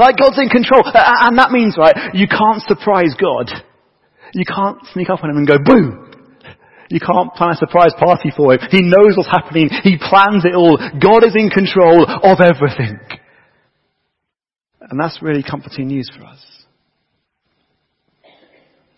Like 0.00 0.16
God's 0.16 0.40
in 0.40 0.48
control. 0.48 0.82
And 0.84 1.36
that 1.36 1.52
means, 1.52 1.76
right, 1.76 2.16
you 2.16 2.28
can't 2.28 2.64
surprise 2.64 3.12
God. 3.20 3.52
You 4.32 4.44
can't 4.48 4.80
sneak 4.92 5.08
up 5.10 5.24
on 5.24 5.30
him 5.30 5.36
and 5.36 5.48
go, 5.48 5.56
boo. 5.60 6.08
You 6.88 7.00
can't 7.00 7.34
plan 7.36 7.52
a 7.52 7.56
surprise 7.56 7.92
party 8.00 8.32
for 8.34 8.54
him. 8.54 8.60
He 8.70 8.80
knows 8.80 9.16
what's 9.16 9.28
happening. 9.28 9.68
He 9.84 10.00
plans 10.00 10.44
it 10.48 10.56
all. 10.56 10.80
God 10.96 11.24
is 11.24 11.36
in 11.36 11.50
control 11.50 12.08
of 12.08 12.40
everything. 12.40 12.96
And 14.80 14.98
that's 14.98 15.20
really 15.20 15.42
comforting 15.42 15.88
news 15.88 16.10
for 16.16 16.24
us. 16.24 16.57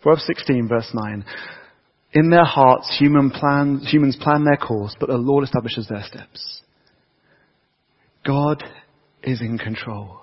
Proverbs 0.02 0.24
16 0.26 0.68
verse 0.68 0.90
9. 0.92 1.24
In 2.12 2.30
their 2.30 2.44
hearts, 2.44 2.96
human 2.98 3.30
plan, 3.30 3.78
humans 3.78 4.16
plan 4.20 4.44
their 4.44 4.56
course, 4.56 4.96
but 4.98 5.08
the 5.08 5.16
Lord 5.16 5.44
establishes 5.44 5.86
their 5.88 6.02
steps. 6.02 6.62
God 8.26 8.64
is 9.22 9.40
in 9.40 9.58
control. 9.58 10.20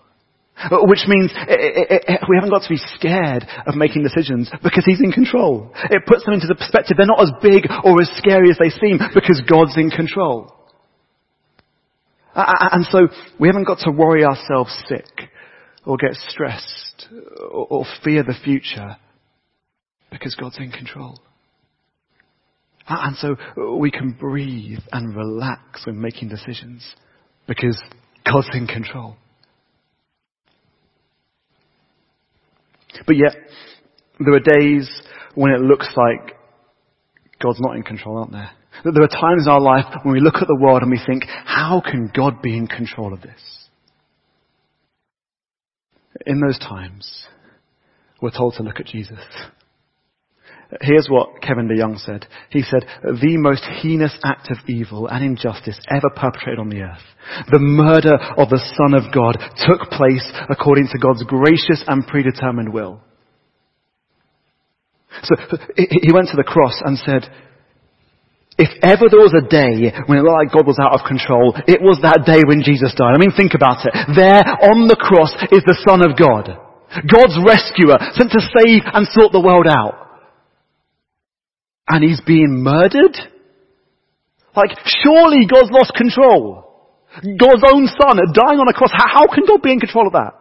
Uh, 0.60 0.80
which 0.82 1.06
means 1.08 1.32
it, 1.48 1.88
it, 1.92 2.04
it, 2.08 2.20
we 2.28 2.36
haven't 2.36 2.50
got 2.50 2.64
to 2.64 2.70
be 2.70 2.82
scared 2.96 3.46
of 3.68 3.76
making 3.76 4.02
decisions 4.02 4.50
because 4.64 4.84
He's 4.86 5.02
in 5.02 5.12
control. 5.12 5.72
It 5.92 6.02
puts 6.08 6.26
them 6.26 6.34
into 6.34 6.48
the 6.48 6.56
perspective 6.56 6.98
they're 6.98 7.06
not 7.06 7.22
as 7.22 7.32
big 7.44 7.70
or 7.84 8.02
as 8.02 8.10
scary 8.18 8.50
as 8.50 8.58
they 8.58 8.72
seem 8.72 8.98
because 9.14 9.42
God's 9.48 9.78
in 9.78 9.92
control. 9.92 10.52
Uh, 12.36 12.40
uh, 12.40 12.70
and 12.72 12.86
so 12.90 13.08
we 13.40 13.48
haven't 13.48 13.66
got 13.66 13.80
to 13.80 13.92
worry 13.92 14.26
ourselves 14.26 14.76
sick 14.90 15.30
or 15.86 15.96
get 15.96 16.16
stressed 16.28 17.08
or 17.52 17.86
fear 18.04 18.24
the 18.24 18.36
future 18.44 18.98
because 20.12 20.36
God's 20.36 20.58
in 20.58 20.72
control. 20.72 21.20
And 22.88 23.18
so 23.18 23.36
uh, 23.58 23.76
we 23.76 23.92
can 23.92 24.12
breathe 24.12 24.80
and 24.92 25.16
relax 25.16 25.86
when 25.86 26.00
making 26.00 26.30
decisions 26.30 26.88
because 27.46 27.82
God's 28.24 28.50
in 28.54 28.68
control. 28.68 29.18
But 33.06 33.18
yet, 33.18 33.36
there 34.20 34.34
are 34.34 34.40
days 34.40 34.90
when 35.36 35.52
it 35.52 35.60
looks 35.60 35.90
like 35.96 36.36
God's 37.42 37.60
not 37.62 37.76
in 37.76 37.84
control, 37.84 38.18
aren't 38.18 38.32
there? 38.32 38.52
That 38.84 38.92
There 38.92 39.04
are 39.04 39.08
times 39.08 39.46
in 39.46 39.52
our 39.52 39.62
life 39.62 39.86
when 40.04 40.14
we 40.14 40.22
look 40.22 40.36
at 40.36 40.48
the 40.48 40.58
world 40.60 40.82
and 40.82 40.92
we 40.92 41.02
think, 41.06 41.24
how 41.46 41.82
can 41.84 42.12
God 42.16 42.42
be 42.42 42.56
in 42.56 42.68
control 42.68 43.14
of 43.14 43.22
this? 43.22 43.68
In 46.26 46.40
those 46.40 46.58
times, 46.58 47.28
we're 48.22 48.32
told 48.32 48.56
to 48.56 48.64
look 48.64 48.80
at 48.80 48.86
Jesus. 48.86 49.20
Here's 50.82 51.08
what 51.08 51.42
Kevin 51.42 51.70
DeYoung 51.70 51.98
said. 51.98 52.28
He 52.50 52.62
said, 52.62 52.84
the 53.02 53.38
most 53.38 53.64
heinous 53.64 54.18
act 54.24 54.52
of 54.52 54.58
evil 54.68 55.08
and 55.08 55.24
injustice 55.24 55.80
ever 55.88 56.10
perpetrated 56.14 56.60
on 56.60 56.68
the 56.68 56.82
earth, 56.82 57.04
the 57.50 57.60
murder 57.60 58.20
of 58.36 58.50
the 58.50 58.60
Son 58.76 58.92
of 58.92 59.14
God, 59.16 59.40
took 59.64 59.90
place 59.96 60.28
according 60.50 60.90
to 60.92 61.00
God's 61.00 61.24
gracious 61.24 61.84
and 61.88 62.06
predetermined 62.06 62.74
will. 62.74 63.00
So 65.24 65.36
he 65.78 66.12
went 66.12 66.28
to 66.36 66.38
the 66.38 66.44
cross 66.44 66.76
and 66.84 67.00
said, 67.00 67.32
if 68.60 68.70
ever 68.84 69.08
there 69.08 69.24
was 69.24 69.38
a 69.38 69.48
day 69.48 69.96
when 70.10 70.20
it 70.20 70.26
looked 70.26 70.36
like 70.36 70.52
God 70.52 70.68
was 70.68 70.82
out 70.84 71.00
of 71.00 71.08
control, 71.08 71.56
it 71.64 71.80
was 71.80 72.04
that 72.04 72.28
day 72.28 72.44
when 72.44 72.60
Jesus 72.60 72.92
died. 72.92 73.16
I 73.16 73.22
mean, 73.22 73.32
think 73.32 73.56
about 73.56 73.88
it. 73.88 73.94
There 74.18 74.44
on 74.68 74.92
the 74.92 75.00
cross 75.00 75.32
is 75.54 75.64
the 75.64 75.80
Son 75.88 76.04
of 76.04 76.20
God. 76.20 76.52
God's 77.08 77.40
rescuer, 77.40 78.02
sent 78.20 78.36
to 78.36 78.42
save 78.42 78.84
and 78.84 79.08
sort 79.16 79.32
the 79.32 79.40
world 79.40 79.70
out 79.70 80.07
and 81.88 82.04
he's 82.04 82.22
being 82.22 82.64
murdered? 82.64 83.16
Like, 84.56 84.78
surely 84.86 85.46
God's 85.46 85.72
lost 85.72 85.94
control. 85.96 86.64
God's 87.24 87.64
own 87.72 87.88
son 87.88 88.18
dying 88.34 88.60
on 88.60 88.68
a 88.68 88.74
cross. 88.74 88.92
How, 88.94 89.28
can 89.28 89.46
God 89.46 89.62
be 89.62 89.72
in 89.72 89.80
control 89.80 90.08
of 90.08 90.14
that? 90.14 90.34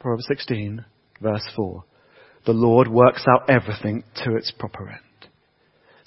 Proverbs 0.00 0.26
16, 0.28 0.84
verse 1.20 1.48
4. 1.56 1.84
The 2.46 2.52
Lord 2.52 2.88
works 2.88 3.24
out 3.28 3.50
everything 3.50 4.04
to 4.24 4.36
its 4.36 4.50
proper 4.50 4.88
end. 4.88 5.30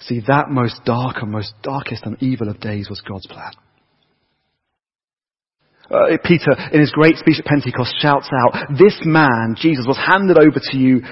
See, 0.00 0.20
that 0.26 0.48
most 0.48 0.80
dark 0.84 1.16
and 1.22 1.30
most 1.30 1.52
darkest 1.62 2.04
and 2.04 2.20
evil 2.22 2.48
of 2.48 2.60
days 2.60 2.88
was 2.88 3.00
God's 3.00 3.26
plan. 3.26 3.52
Uh, 5.90 6.16
Peter, 6.24 6.52
in 6.72 6.80
his 6.80 6.90
great 6.90 7.16
speech 7.16 7.38
at 7.38 7.44
Pentecost, 7.44 7.94
shouts 8.00 8.28
out, 8.32 8.68
This 8.78 8.98
man, 9.04 9.56
Jesus, 9.58 9.86
was 9.86 9.98
handed 9.98 10.38
over 10.38 10.58
to 10.70 10.78
you 10.78 11.02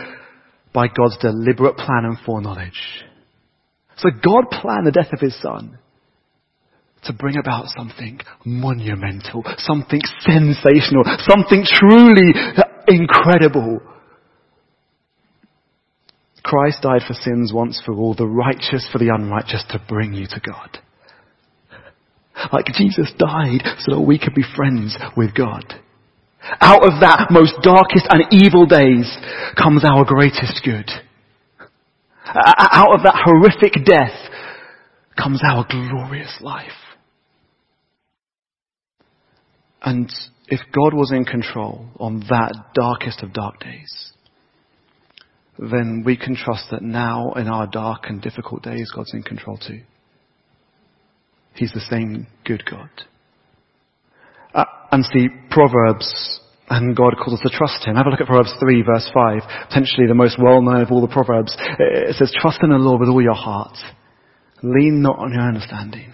by 0.72 0.86
God's 0.88 1.18
deliberate 1.18 1.76
plan 1.76 2.04
and 2.04 2.18
foreknowledge. 2.24 3.04
So 3.96 4.10
God 4.10 4.50
planned 4.50 4.86
the 4.86 4.92
death 4.92 5.12
of 5.12 5.20
his 5.20 5.40
son 5.40 5.78
to 7.04 7.12
bring 7.12 7.36
about 7.38 7.66
something 7.68 8.20
monumental, 8.44 9.42
something 9.58 10.00
sensational, 10.20 11.04
something 11.18 11.64
truly 11.64 12.32
incredible. 12.88 13.80
Christ 16.42 16.82
died 16.82 17.02
for 17.06 17.14
sins 17.14 17.52
once 17.54 17.80
for 17.84 17.94
all, 17.94 18.14
the 18.14 18.26
righteous 18.26 18.88
for 18.90 18.98
the 18.98 19.10
unrighteous 19.14 19.64
to 19.70 19.82
bring 19.88 20.14
you 20.14 20.26
to 20.26 20.40
God. 20.40 20.78
Like 22.52 22.66
Jesus 22.66 23.12
died 23.18 23.62
so 23.80 23.96
that 23.96 24.00
we 24.00 24.18
could 24.18 24.34
be 24.34 24.44
friends 24.56 24.96
with 25.16 25.34
God. 25.34 25.74
Out 26.60 26.84
of 26.84 27.00
that 27.00 27.28
most 27.30 27.54
darkest 27.62 28.06
and 28.10 28.24
evil 28.32 28.66
days 28.66 29.06
comes 29.56 29.84
our 29.84 30.04
greatest 30.04 30.62
good. 30.64 30.90
Out 32.26 32.94
of 32.94 33.02
that 33.02 33.20
horrific 33.24 33.84
death 33.84 34.16
comes 35.16 35.40
our 35.44 35.66
glorious 35.68 36.38
life. 36.40 36.70
And 39.82 40.10
if 40.48 40.60
God 40.72 40.94
was 40.94 41.12
in 41.12 41.24
control 41.24 41.86
on 41.98 42.20
that 42.28 42.52
darkest 42.74 43.22
of 43.22 43.32
dark 43.32 43.60
days, 43.60 44.12
then 45.58 46.02
we 46.04 46.16
can 46.16 46.36
trust 46.36 46.66
that 46.70 46.82
now 46.82 47.32
in 47.32 47.48
our 47.48 47.66
dark 47.66 48.04
and 48.08 48.20
difficult 48.20 48.62
days, 48.62 48.90
God's 48.94 49.14
in 49.14 49.22
control 49.22 49.58
too. 49.58 49.80
He's 51.54 51.72
the 51.72 51.80
same 51.80 52.26
good 52.44 52.64
God. 52.64 52.88
Uh, 54.54 54.64
and 54.92 55.04
see, 55.06 55.28
Proverbs, 55.50 56.40
and 56.68 56.96
God 56.96 57.14
calls 57.18 57.40
us 57.40 57.50
to 57.50 57.56
trust 57.56 57.84
Him. 57.84 57.96
Have 57.96 58.06
a 58.06 58.10
look 58.10 58.20
at 58.20 58.26
Proverbs 58.26 58.54
3 58.60 58.82
verse 58.82 59.10
5, 59.12 59.42
potentially 59.68 60.06
the 60.06 60.14
most 60.14 60.38
well-known 60.40 60.82
of 60.82 60.90
all 60.90 61.00
the 61.00 61.12
Proverbs. 61.12 61.56
It 61.78 62.16
says, 62.16 62.32
trust 62.40 62.58
in 62.62 62.70
the 62.70 62.76
Lord 62.76 63.00
with 63.00 63.08
all 63.08 63.22
your 63.22 63.34
heart. 63.34 63.76
Lean 64.62 65.02
not 65.02 65.18
on 65.18 65.32
your 65.32 65.42
understanding. 65.42 66.12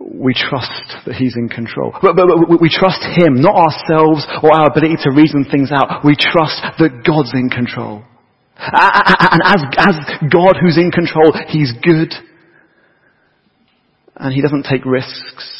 We 0.00 0.32
trust 0.32 1.06
that 1.06 1.16
He's 1.16 1.36
in 1.36 1.48
control. 1.48 1.92
But, 2.00 2.16
but, 2.16 2.28
but 2.48 2.60
we 2.60 2.70
trust 2.70 3.02
Him, 3.16 3.40
not 3.40 3.56
ourselves 3.56 4.26
or 4.42 4.54
our 4.54 4.70
ability 4.70 4.96
to 5.04 5.10
reason 5.10 5.44
things 5.50 5.70
out. 5.72 6.04
We 6.04 6.14
trust 6.14 6.62
that 6.78 7.02
God's 7.04 7.32
in 7.34 7.50
control. 7.50 8.04
And 8.58 9.42
as, 9.44 9.62
as 9.78 9.94
God 10.30 10.56
who's 10.60 10.78
in 10.78 10.90
control, 10.90 11.32
He's 11.48 11.72
good. 11.82 12.12
And 14.16 14.34
He 14.34 14.42
doesn't 14.42 14.66
take 14.70 14.84
risks 14.84 15.57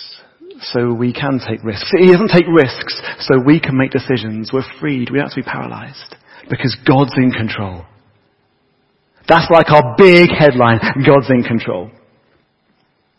so 0.73 0.93
we 0.93 1.13
can 1.13 1.41
take 1.47 1.63
risks. 1.65 1.91
He 1.97 2.11
doesn't 2.11 2.29
take 2.29 2.47
risks 2.47 3.01
so 3.21 3.41
we 3.45 3.61
can 3.61 3.77
make 3.77 3.91
decisions. 3.91 4.51
We're 4.53 4.67
freed. 4.81 5.11
We 5.11 5.19
don't 5.19 5.29
have 5.29 5.35
to 5.35 5.43
be 5.43 5.51
paralyzed 5.51 6.17
because 6.49 6.77
God's 6.87 7.13
in 7.17 7.31
control. 7.31 7.85
That's 9.29 9.51
like 9.51 9.71
our 9.71 9.95
big 9.97 10.31
headline. 10.31 10.81
God's 11.07 11.31
in 11.31 11.43
control. 11.43 11.91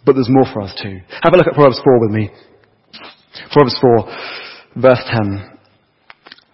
But 0.06 0.14
there's 0.14 0.30
more 0.30 0.46
for 0.52 0.62
us 0.62 0.74
too. 0.82 1.00
Have 1.22 1.34
a 1.34 1.38
look 1.38 1.48
at 1.48 1.54
Proverbs 1.54 1.80
4 1.84 2.00
with 2.00 2.12
me. 2.12 2.30
Proverbs 3.52 3.78
4, 3.82 4.82
verse 4.82 5.04
10. 5.06 5.58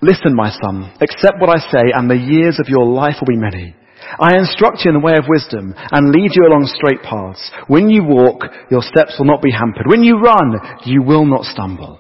Listen, 0.02 0.36
my 0.36 0.52
son, 0.52 0.92
accept 1.02 1.40
what 1.40 1.50
I 1.50 1.60
say 1.72 1.92
and 1.94 2.10
the 2.10 2.18
years 2.18 2.60
of 2.60 2.68
your 2.68 2.86
life 2.86 3.16
will 3.22 3.34
be 3.34 3.40
many. 3.40 3.76
I 4.20 4.38
instruct 4.38 4.86
you 4.86 4.90
in 4.90 5.00
the 5.00 5.06
way 5.06 5.14
of 5.18 5.26
wisdom 5.28 5.74
and 5.76 6.12
lead 6.12 6.32
you 6.34 6.48
along 6.48 6.68
straight 6.68 7.02
paths. 7.02 7.52
When 7.68 7.90
you 7.90 8.04
walk, 8.04 8.44
your 8.70 8.82
steps 8.82 9.16
will 9.18 9.26
not 9.26 9.42
be 9.42 9.52
hampered. 9.52 9.88
When 9.88 10.04
you 10.04 10.20
run, 10.20 10.56
you 10.86 11.02
will 11.02 11.26
not 11.26 11.44
stumble. 11.44 12.00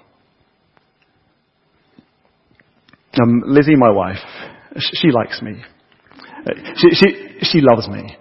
Um, 3.22 3.44
Lizzie, 3.46 3.76
my 3.76 3.92
wife, 3.92 4.20
she 4.78 5.10
likes 5.10 5.42
me. 5.42 5.64
She, 6.78 6.90
she, 6.92 7.08
she 7.42 7.62
loves 7.62 7.88
me. 7.88 8.18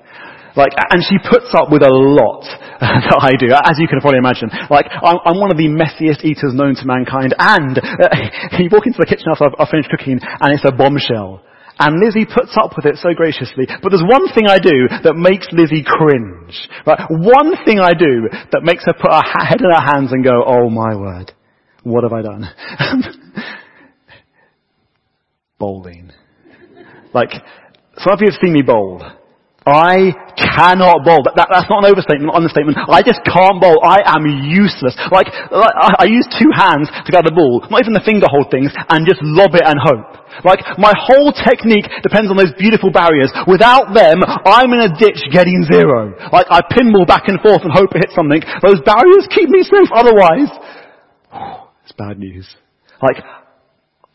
Like, 0.57 0.71
and 0.79 1.03
she 1.03 1.19
puts 1.19 1.51
up 1.53 1.67
with 1.71 1.83
a 1.83 1.91
lot 1.91 2.47
that 2.81 3.19
I 3.19 3.35
do, 3.35 3.51
as 3.51 3.75
you 3.79 3.91
can 3.91 3.99
probably 3.99 4.23
imagine. 4.23 4.51
Like, 4.71 4.87
I'm, 4.87 5.19
I'm 5.27 5.39
one 5.43 5.51
of 5.51 5.59
the 5.59 5.67
messiest 5.67 6.23
eaters 6.23 6.55
known 6.55 6.79
to 6.79 6.87
mankind, 6.87 7.35
and 7.39 7.75
uh, 7.79 8.59
you 8.63 8.71
walk 8.71 8.87
into 8.87 9.03
the 9.03 9.07
kitchen 9.11 9.27
after 9.31 9.51
I've, 9.51 9.59
I've 9.59 9.69
finished 9.69 9.91
cooking, 9.91 10.23
and 10.23 10.55
it's 10.55 10.65
a 10.65 10.71
bombshell. 10.71 11.43
And 11.79 11.99
Lizzie 11.99 12.25
puts 12.25 12.57
up 12.57 12.77
with 12.77 12.87
it 12.87 12.97
so 12.99 13.15
graciously. 13.15 13.67
But 13.67 13.91
there's 13.91 14.05
one 14.07 14.33
thing 14.33 14.47
I 14.47 14.59
do 14.59 14.89
that 15.03 15.17
makes 15.17 15.49
Lizzie 15.51 15.83
cringe. 15.85 16.69
Right? 16.87 17.01
One 17.11 17.55
thing 17.65 17.81
I 17.81 17.95
do 17.95 18.29
that 18.53 18.63
makes 18.63 18.85
her 18.87 18.93
put 18.93 19.11
her 19.11 19.23
head 19.45 19.61
in 19.61 19.71
her 19.71 19.83
hands 19.83 20.13
and 20.13 20.23
go, 20.23 20.45
oh 20.47 20.71
my 20.71 20.95
word. 20.95 21.33
What 21.83 22.05
have 22.05 22.13
I 22.13 22.23
done? 22.23 22.45
Bowling. 25.59 26.13
Like, 27.13 27.31
some 27.99 28.13
of 28.13 28.21
you 28.21 28.31
have 28.31 28.41
seen 28.41 28.53
me 28.53 28.63
bowl. 28.63 29.03
I 29.65 30.13
cannot 30.37 31.09
bowl. 31.09 31.25
That, 31.25 31.41
that, 31.41 31.49
that's 31.49 31.73
not 31.73 31.89
an 31.89 31.89
overstatement, 31.89 32.29
not 32.29 32.37
an 32.37 32.45
understatement. 32.45 32.77
I 32.85 33.01
just 33.01 33.25
can't 33.25 33.57
bowl. 33.57 33.81
I 33.81 34.05
am 34.05 34.29
useless. 34.29 34.93
Like, 35.09 35.33
I, 35.33 36.05
I 36.05 36.07
use 36.13 36.29
two 36.37 36.53
hands 36.53 36.93
to 36.93 37.09
grab 37.09 37.25
the 37.25 37.33
ball, 37.33 37.65
not 37.73 37.81
even 37.81 37.97
the 37.97 38.05
finger 38.05 38.29
hold 38.29 38.53
things, 38.53 38.69
and 38.77 39.09
just 39.09 39.25
lob 39.25 39.57
it 39.57 39.65
and 39.65 39.81
hope. 39.81 40.21
Like, 40.45 40.61
my 40.77 40.93
whole 40.93 41.33
technique 41.33 41.89
depends 42.05 42.29
on 42.29 42.37
those 42.37 42.53
beautiful 42.61 42.93
barriers. 42.93 43.33
Without 43.49 43.97
them, 43.97 44.21
I'm 44.45 44.69
in 44.77 44.85
a 44.85 44.93
ditch 44.93 45.25
getting 45.33 45.65
zero. 45.65 46.13
Like, 46.29 46.45
I 46.53 46.61
pinball 46.69 47.09
back 47.09 47.33
and 47.33 47.41
forth 47.41 47.65
and 47.65 47.73
hope 47.73 47.97
it 47.97 48.05
hits 48.05 48.13
something. 48.13 48.45
Those 48.61 48.85
barriers 48.85 49.25
keep 49.33 49.49
me 49.49 49.65
safe 49.65 49.89
otherwise. 49.93 50.53
It's 51.85 51.93
bad 51.93 52.19
news. 52.19 52.49
Like, 53.03 53.23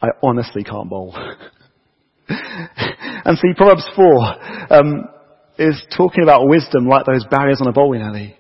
I 0.02 0.08
honestly 0.24 0.64
can't 0.64 0.90
bowl. 0.90 1.14
and 2.28 3.38
see, 3.38 3.54
Proverbs 3.56 3.86
4 3.96 4.74
um, 4.74 5.04
is 5.60 5.84
talking 5.96 6.24
about 6.24 6.48
wisdom 6.48 6.88
like 6.88 7.06
those 7.06 7.26
barriers 7.30 7.60
on 7.62 7.68
a 7.68 7.74
bowling 7.74 8.02
alley. 8.02 8.38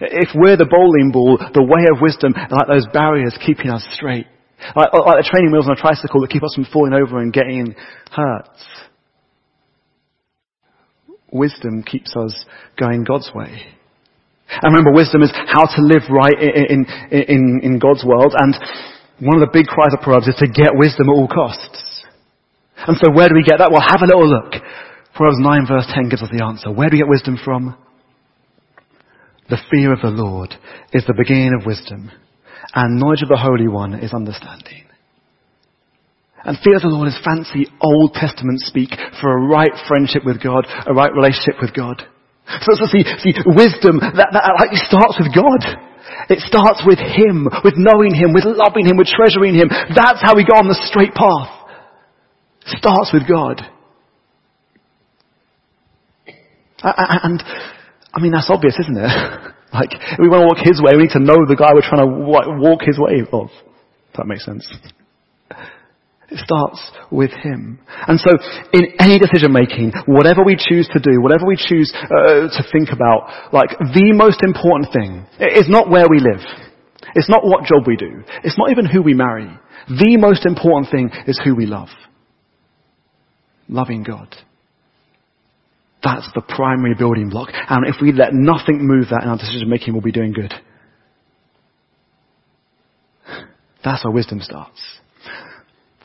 If 0.00 0.30
we're 0.34 0.56
the 0.56 0.64
bowling 0.64 1.12
ball, 1.12 1.38
the 1.52 1.62
way 1.62 1.84
of 1.92 2.00
wisdom, 2.00 2.32
like 2.32 2.66
those 2.66 2.86
barriers 2.92 3.36
keeping 3.44 3.70
us 3.70 3.86
straight. 3.92 4.26
Like, 4.74 4.94
like 4.94 5.18
the 5.20 5.28
training 5.28 5.52
wheels 5.52 5.66
on 5.66 5.76
a 5.76 5.80
tricycle 5.80 6.22
that 6.22 6.30
keep 6.30 6.42
us 6.42 6.54
from 6.54 6.66
falling 6.72 6.94
over 6.94 7.18
and 7.18 7.32
getting 7.32 7.74
hurt. 8.10 8.48
Wisdom 11.30 11.82
keeps 11.82 12.16
us 12.16 12.44
going 12.78 13.04
God's 13.04 13.30
way. 13.34 13.66
And 14.48 14.74
remember, 14.74 14.92
wisdom 14.92 15.22
is 15.22 15.32
how 15.32 15.64
to 15.64 15.80
live 15.80 16.04
right 16.10 16.36
in, 16.40 16.86
in, 17.10 17.22
in, 17.28 17.60
in 17.62 17.78
God's 17.78 18.04
world. 18.04 18.34
And 18.36 18.54
one 19.20 19.40
of 19.40 19.44
the 19.44 19.52
big 19.52 19.66
cries 19.66 19.92
of 19.92 20.00
Proverbs 20.00 20.28
is 20.28 20.36
to 20.40 20.46
get 20.46 20.76
wisdom 20.76 21.08
at 21.08 21.12
all 21.12 21.28
costs. 21.28 22.04
And 22.86 22.96
so 23.00 23.12
where 23.12 23.28
do 23.28 23.34
we 23.34 23.44
get 23.44 23.58
that? 23.58 23.70
Well, 23.70 23.80
have 23.80 24.02
a 24.02 24.06
little 24.06 24.28
look. 24.28 24.52
Proverbs 25.14 25.38
9 25.40 25.66
verse 25.68 25.86
10 25.94 26.08
gives 26.08 26.22
us 26.22 26.30
the 26.32 26.44
answer. 26.44 26.72
Where 26.72 26.88
do 26.88 26.94
we 26.94 27.00
get 27.00 27.08
wisdom 27.08 27.38
from? 27.42 27.76
The 29.50 29.60
fear 29.70 29.92
of 29.92 30.00
the 30.00 30.08
Lord 30.08 30.54
is 30.92 31.04
the 31.06 31.12
beginning 31.16 31.52
of 31.58 31.66
wisdom, 31.66 32.10
and 32.74 32.98
knowledge 32.98 33.22
of 33.22 33.28
the 33.28 33.36
Holy 33.36 33.68
One 33.68 33.92
is 33.92 34.14
understanding. 34.14 34.88
And 36.44 36.58
fear 36.58 36.76
of 36.76 36.82
the 36.82 36.90
Lord 36.90 37.06
is 37.06 37.20
fancy 37.22 37.70
Old 37.78 38.14
Testament 38.14 38.64
speak 38.66 38.90
for 39.20 39.30
a 39.30 39.44
right 39.46 39.70
friendship 39.86 40.24
with 40.24 40.42
God, 40.42 40.66
a 40.86 40.94
right 40.94 41.12
relationship 41.12 41.60
with 41.60 41.70
God. 41.74 42.02
So, 42.66 42.74
so 42.74 42.86
see, 42.90 43.06
see, 43.22 43.36
wisdom, 43.46 44.02
that, 44.02 44.34
that 44.34 44.42
starts 44.88 45.20
with 45.22 45.30
God. 45.30 45.62
It 46.26 46.42
starts 46.42 46.82
with 46.82 46.98
Him, 46.98 47.46
with 47.62 47.78
knowing 47.78 48.14
Him, 48.14 48.34
with 48.34 48.42
loving 48.44 48.88
Him, 48.88 48.98
with 48.98 49.06
treasuring 49.06 49.54
Him. 49.54 49.70
That's 49.70 50.18
how 50.18 50.34
we 50.34 50.42
go 50.42 50.58
on 50.58 50.66
the 50.66 50.78
straight 50.90 51.14
path. 51.14 51.50
Starts 52.78 53.14
with 53.14 53.28
God. 53.28 53.62
And, 56.82 57.42
I 58.12 58.20
mean, 58.20 58.32
that's 58.32 58.50
obvious, 58.50 58.78
isn't 58.80 58.96
it? 58.96 59.02
like, 59.72 59.92
we 60.18 60.28
want 60.28 60.42
to 60.42 60.48
walk 60.48 60.58
His 60.62 60.80
way, 60.82 60.92
we 60.96 61.04
need 61.04 61.16
to 61.16 61.22
know 61.22 61.38
the 61.46 61.56
guy 61.56 61.72
we're 61.74 61.86
trying 61.86 62.04
to 62.04 62.12
walk 62.60 62.82
His 62.82 62.98
way 62.98 63.22
of. 63.32 63.50
If 64.10 64.16
that 64.16 64.26
makes 64.26 64.44
sense. 64.44 64.68
It 66.28 66.38
starts 66.38 66.80
with 67.10 67.30
Him. 67.30 67.78
And 68.08 68.18
so, 68.18 68.30
in 68.72 68.94
any 68.98 69.18
decision 69.18 69.52
making, 69.52 69.92
whatever 70.06 70.42
we 70.44 70.56
choose 70.56 70.88
to 70.92 71.00
do, 71.00 71.20
whatever 71.20 71.44
we 71.46 71.56
choose 71.56 71.92
uh, 71.94 72.48
to 72.48 72.62
think 72.72 72.88
about, 72.92 73.52
like, 73.52 73.70
the 73.78 74.12
most 74.14 74.42
important 74.42 74.92
thing 74.92 75.26
is 75.38 75.68
not 75.68 75.90
where 75.90 76.06
we 76.08 76.18
live. 76.18 76.44
It's 77.14 77.28
not 77.28 77.44
what 77.44 77.64
job 77.64 77.86
we 77.86 77.96
do. 77.96 78.24
It's 78.44 78.56
not 78.56 78.70
even 78.70 78.86
who 78.86 79.02
we 79.02 79.12
marry. 79.12 79.50
The 79.88 80.16
most 80.16 80.46
important 80.46 80.90
thing 80.90 81.10
is 81.26 81.40
who 81.44 81.54
we 81.54 81.66
love 81.66 81.88
loving 83.72 84.02
God. 84.02 84.36
That's 86.02 86.28
the 86.34 86.42
primary 86.42 86.94
building 86.94 87.30
block. 87.30 87.50
And 87.52 87.86
if 87.86 87.96
we 88.02 88.12
let 88.12 88.34
nothing 88.34 88.82
move 88.82 89.08
that 89.10 89.22
in 89.22 89.28
our 89.28 89.38
decision 89.38 89.68
making, 89.68 89.94
we'll 89.94 90.02
be 90.02 90.12
doing 90.12 90.32
good. 90.32 90.52
That's 93.84 94.04
where 94.04 94.12
wisdom 94.12 94.40
starts. 94.40 94.80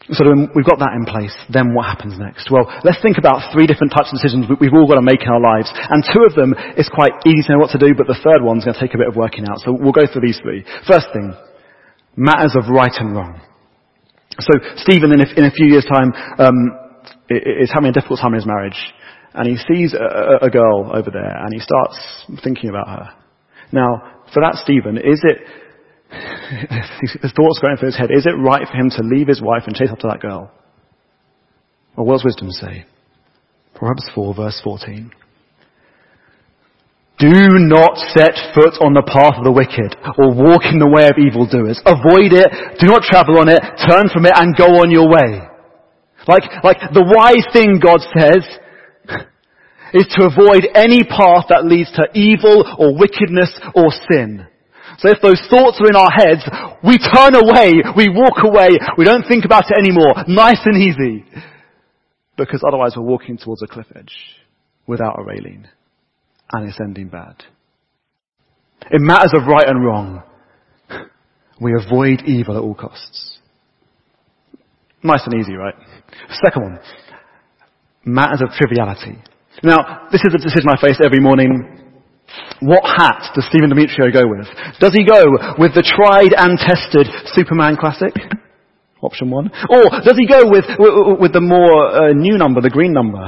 So 0.10 0.24
we've 0.56 0.66
got 0.66 0.80
that 0.80 0.96
in 0.96 1.04
place. 1.04 1.36
Then 1.52 1.76
what 1.76 1.84
happens 1.84 2.16
next? 2.16 2.48
Well, 2.48 2.64
let's 2.88 3.02
think 3.04 3.18
about 3.20 3.52
three 3.52 3.68
different 3.68 3.92
types 3.92 4.08
of 4.08 4.16
decisions 4.16 4.48
we've 4.48 4.72
all 4.72 4.88
got 4.88 4.96
to 4.96 5.04
make 5.04 5.20
in 5.20 5.28
our 5.28 5.42
lives. 5.42 5.68
And 5.68 6.00
two 6.00 6.24
of 6.24 6.32
them 6.32 6.56
is 6.80 6.88
quite 6.88 7.12
easy 7.28 7.44
to 7.52 7.58
know 7.58 7.60
what 7.60 7.76
to 7.76 7.82
do, 7.82 7.92
but 7.92 8.08
the 8.08 8.16
third 8.24 8.40
one's 8.40 8.64
going 8.64 8.78
to 8.78 8.80
take 8.80 8.96
a 8.96 9.02
bit 9.02 9.12
of 9.12 9.20
working 9.20 9.44
out. 9.44 9.60
So 9.60 9.76
we'll 9.76 9.92
go 9.92 10.08
through 10.08 10.24
these 10.24 10.40
three. 10.40 10.64
First 10.88 11.12
thing, 11.12 11.36
matters 12.16 12.56
of 12.56 12.72
right 12.72 12.94
and 13.04 13.12
wrong. 13.18 13.42
So 14.40 14.54
Stephen, 14.80 15.12
in 15.12 15.20
a, 15.20 15.28
in 15.36 15.44
a 15.44 15.52
few 15.52 15.68
years' 15.68 15.86
time, 15.86 16.16
um, 16.40 16.56
is 17.28 17.72
having 17.74 17.90
a 17.90 17.94
difficult 17.94 18.24
time 18.24 18.32
in 18.32 18.40
his 18.40 18.48
marriage. 18.48 18.80
And 19.38 19.46
he 19.48 19.56
sees 19.70 19.94
a, 19.94 20.46
a, 20.46 20.50
girl 20.50 20.90
over 20.92 21.12
there 21.12 21.38
and 21.38 21.54
he 21.54 21.60
starts 21.60 21.96
thinking 22.44 22.72
about 22.72 22.88
her. 22.90 23.14
Now, 23.72 24.24
for 24.34 24.42
that 24.42 24.56
Stephen, 24.64 24.98
is 24.98 25.22
it, 25.22 25.38
his 27.22 27.32
thoughts 27.38 27.60
going 27.62 27.78
through 27.78 27.94
his 27.94 27.98
head, 27.98 28.10
is 28.10 28.26
it 28.26 28.34
right 28.34 28.66
for 28.68 28.74
him 28.74 28.90
to 28.98 29.04
leave 29.04 29.28
his 29.28 29.40
wife 29.40 29.64
and 29.68 29.76
chase 29.76 29.90
after 29.92 30.08
that 30.08 30.22
girl? 30.22 30.52
Well, 31.96 32.08
what 32.08 32.14
does 32.14 32.26
wisdom 32.26 32.50
say? 32.50 32.86
Proverbs 33.76 34.10
4 34.16 34.34
verse 34.34 34.60
14. 34.64 35.12
Do 37.20 37.62
not 37.62 37.98
set 38.18 38.34
foot 38.58 38.82
on 38.82 38.98
the 38.98 39.06
path 39.06 39.38
of 39.38 39.46
the 39.46 39.54
wicked 39.54 39.94
or 40.18 40.34
walk 40.34 40.66
in 40.70 40.82
the 40.82 40.90
way 40.90 41.06
of 41.10 41.22
evildoers. 41.22 41.78
Avoid 41.86 42.34
it, 42.34 42.50
do 42.82 42.90
not 42.90 43.06
travel 43.06 43.38
on 43.38 43.50
it, 43.50 43.62
turn 43.86 44.10
from 44.10 44.26
it 44.26 44.34
and 44.34 44.58
go 44.58 44.82
on 44.82 44.90
your 44.90 45.06
way. 45.06 45.46
Like, 46.26 46.46
like 46.64 46.78
the 46.94 47.06
wise 47.06 47.46
thing 47.54 47.78
God 47.78 48.02
says 48.18 48.42
is 49.94 50.08
to 50.16 50.26
avoid 50.26 50.68
any 50.76 51.04
path 51.04 51.46
that 51.50 51.66
leads 51.66 51.92
to 51.94 52.08
evil 52.14 52.64
or 52.78 52.98
wickedness 52.98 53.54
or 53.76 53.92
sin. 54.12 54.48
So 55.00 55.10
if 55.10 55.22
those 55.22 55.42
thoughts 55.50 55.78
are 55.80 55.88
in 55.88 55.96
our 55.96 56.10
heads, 56.10 56.42
we 56.84 56.98
turn 56.98 57.36
away, 57.36 57.70
we 57.96 58.10
walk 58.10 58.42
away, 58.44 58.70
we 58.98 59.06
don't 59.06 59.28
think 59.28 59.46
about 59.46 59.66
it 59.70 59.78
anymore. 59.78 60.26
Nice 60.28 60.62
and 60.66 60.78
easy. 60.78 61.26
Because 62.36 62.64
otherwise 62.68 62.94
we're 62.96 63.04
walking 63.04 63.38
towards 63.38 63.62
a 63.62 63.68
cliff 63.68 63.88
edge 63.96 64.14
without 64.88 65.20
a 65.20 65.24
railing. 65.24 65.68
And 66.52 66.68
it's 66.68 66.80
ending 66.80 67.10
bad. 67.10 67.44
In 68.92 69.06
matters 69.06 69.34
of 69.36 69.48
right 69.48 69.68
and 69.68 69.84
wrong, 69.84 70.24
we 71.60 71.74
avoid 71.74 72.24
evil 72.26 72.58
at 72.58 72.64
all 72.64 72.76
costs. 72.76 73.38
Nice 75.04 75.22
and 75.26 75.40
easy, 75.40 75.54
right? 75.54 75.76
Second 76.44 76.64
one, 76.64 76.80
matters 78.06 78.42
of 78.42 78.50
triviality. 78.56 79.22
Now, 79.64 80.08
this 80.12 80.22
is 80.22 80.34
a 80.34 80.38
decision 80.38 80.70
I 80.70 80.78
face 80.80 81.00
every 81.04 81.20
morning. 81.20 81.82
What 82.62 82.86
hat 82.86 83.34
does 83.34 83.48
Stephen 83.50 83.70
Demetrio 83.70 84.12
go 84.14 84.28
with? 84.30 84.46
Does 84.80 84.94
he 84.94 85.02
go 85.02 85.22
with 85.58 85.74
the 85.74 85.82
tried 85.82 86.38
and 86.38 86.60
tested 86.62 87.10
Superman 87.34 87.78
classic? 87.78 88.14
Option 89.02 89.30
one. 89.30 89.50
Or 89.70 89.82
does 90.02 90.18
he 90.18 90.28
go 90.28 90.46
with, 90.46 90.66
with 91.18 91.34
the 91.34 91.42
more 91.42 91.90
uh, 91.90 92.14
new 92.14 92.38
number, 92.38 92.62
the 92.62 92.70
green 92.70 92.94
number? 92.94 93.22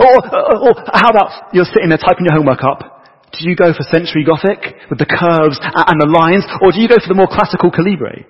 Or, 0.00 0.16
uh, 0.20 0.64
or 0.68 0.72
how 0.92 1.12
about 1.12 1.52
you're 1.52 1.68
sitting 1.68 1.88
there 1.88 2.00
typing 2.00 2.24
your 2.28 2.36
homework 2.36 2.64
up? 2.64 3.04
Do 3.32 3.48
you 3.48 3.56
go 3.56 3.72
for 3.72 3.84
Century 3.88 4.24
Gothic 4.24 4.88
with 4.90 4.98
the 4.98 5.08
curves 5.08 5.56
and 5.60 5.96
the 6.00 6.08
lines? 6.08 6.44
Or 6.60 6.72
do 6.72 6.80
you 6.80 6.88
go 6.88 6.96
for 7.00 7.08
the 7.08 7.16
more 7.16 7.28
classical 7.28 7.72
Calibri? 7.72 8.28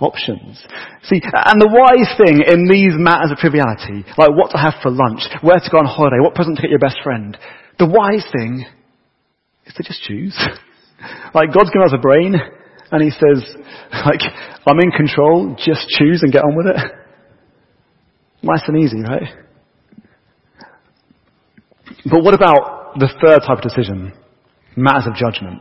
Options. 0.00 0.64
See, 1.04 1.20
and 1.22 1.60
the 1.60 1.68
wise 1.68 2.10
thing 2.16 2.42
in 2.42 2.66
these 2.66 2.96
matters 2.96 3.30
of 3.30 3.38
triviality, 3.38 4.04
like 4.16 4.32
what 4.32 4.50
to 4.52 4.58
have 4.58 4.74
for 4.82 4.90
lunch, 4.90 5.28
where 5.42 5.60
to 5.60 5.70
go 5.70 5.78
on 5.78 5.86
holiday, 5.86 6.20
what 6.20 6.34
present 6.34 6.56
to 6.56 6.62
get 6.62 6.70
your 6.70 6.80
best 6.80 6.98
friend, 7.04 7.36
the 7.78 7.86
wise 7.86 8.24
thing 8.32 8.64
is 9.66 9.74
to 9.74 9.82
just 9.82 10.02
choose. 10.02 10.34
like 11.34 11.52
God's 11.52 11.70
given 11.70 11.86
us 11.86 11.94
a 11.94 12.00
brain, 12.00 12.34
and 12.90 13.02
He 13.02 13.10
says, 13.10 13.44
like, 14.04 14.24
I'm 14.66 14.80
in 14.80 14.90
control, 14.90 15.56
just 15.56 15.88
choose 15.88 16.22
and 16.22 16.32
get 16.32 16.44
on 16.44 16.56
with 16.56 16.66
it. 16.66 16.80
Nice 18.42 18.64
and 18.66 18.82
easy, 18.82 19.02
right? 19.02 19.28
But 22.10 22.24
what 22.24 22.32
about 22.32 22.98
the 22.98 23.08
third 23.20 23.40
type 23.46 23.58
of 23.58 23.62
decision? 23.62 24.12
Matters 24.76 25.06
of 25.06 25.14
judgment. 25.14 25.60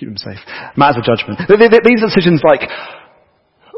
Keep 0.00 0.08
them 0.08 0.16
safe. 0.16 0.40
Matters 0.80 0.96
of 0.96 1.04
judgment. 1.04 1.44
These 1.44 2.00
decisions 2.00 2.40
like, 2.40 2.64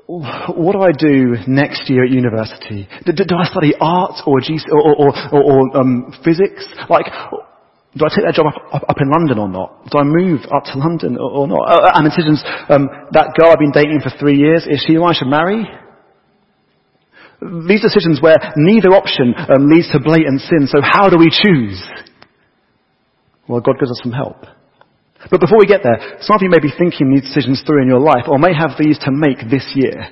what 0.06 0.72
do 0.72 0.80
I 0.82 0.94
do 0.94 1.34
next 1.50 1.90
year 1.90 2.04
at 2.04 2.10
university? 2.10 2.86
Do, 3.04 3.10
do 3.12 3.34
I 3.34 3.44
study 3.50 3.74
art 3.80 4.22
or, 4.24 4.40
G, 4.40 4.56
or, 4.70 4.94
or, 4.94 5.10
or, 5.34 5.76
um, 5.76 6.14
physics? 6.22 6.62
Like, 6.88 7.06
do 7.10 8.06
I 8.06 8.08
take 8.14 8.22
that 8.22 8.34
job 8.34 8.46
up, 8.72 8.82
up, 8.88 8.96
in 9.00 9.10
London 9.10 9.38
or 9.38 9.48
not? 9.48 9.90
Do 9.90 9.98
I 9.98 10.04
move 10.04 10.46
up 10.54 10.62
to 10.70 10.78
London 10.78 11.18
or, 11.18 11.42
or 11.42 11.48
not? 11.48 11.66
Uh, 11.66 11.90
and 11.94 12.06
decisions, 12.06 12.38
um, 12.70 12.86
that 13.10 13.34
girl 13.34 13.50
I've 13.50 13.58
been 13.58 13.74
dating 13.74 13.98
for 13.98 14.14
three 14.20 14.38
years, 14.38 14.64
is 14.70 14.84
she 14.86 14.94
who 14.94 15.02
I 15.02 15.14
should 15.14 15.26
marry? 15.26 15.66
These 17.66 17.82
decisions 17.82 18.22
where 18.22 18.38
neither 18.54 18.94
option 18.94 19.34
um, 19.34 19.68
leads 19.68 19.90
to 19.90 19.98
blatant 19.98 20.40
sin, 20.42 20.68
so 20.70 20.78
how 20.80 21.10
do 21.10 21.18
we 21.18 21.34
choose? 21.34 21.82
Well, 23.48 23.60
God 23.60 23.74
gives 23.80 23.90
us 23.90 24.00
some 24.04 24.12
help. 24.12 24.46
But 25.30 25.40
before 25.40 25.58
we 25.58 25.66
get 25.66 25.82
there, 25.82 26.18
some 26.20 26.36
of 26.36 26.42
you 26.42 26.50
may 26.50 26.58
be 26.58 26.72
thinking 26.76 27.12
these 27.12 27.22
decisions 27.22 27.62
through 27.66 27.82
in 27.82 27.88
your 27.88 28.00
life, 28.00 28.24
or 28.26 28.38
may 28.38 28.54
have 28.54 28.78
these 28.78 28.98
to 29.00 29.12
make 29.12 29.38
this 29.50 29.72
year. 29.74 30.10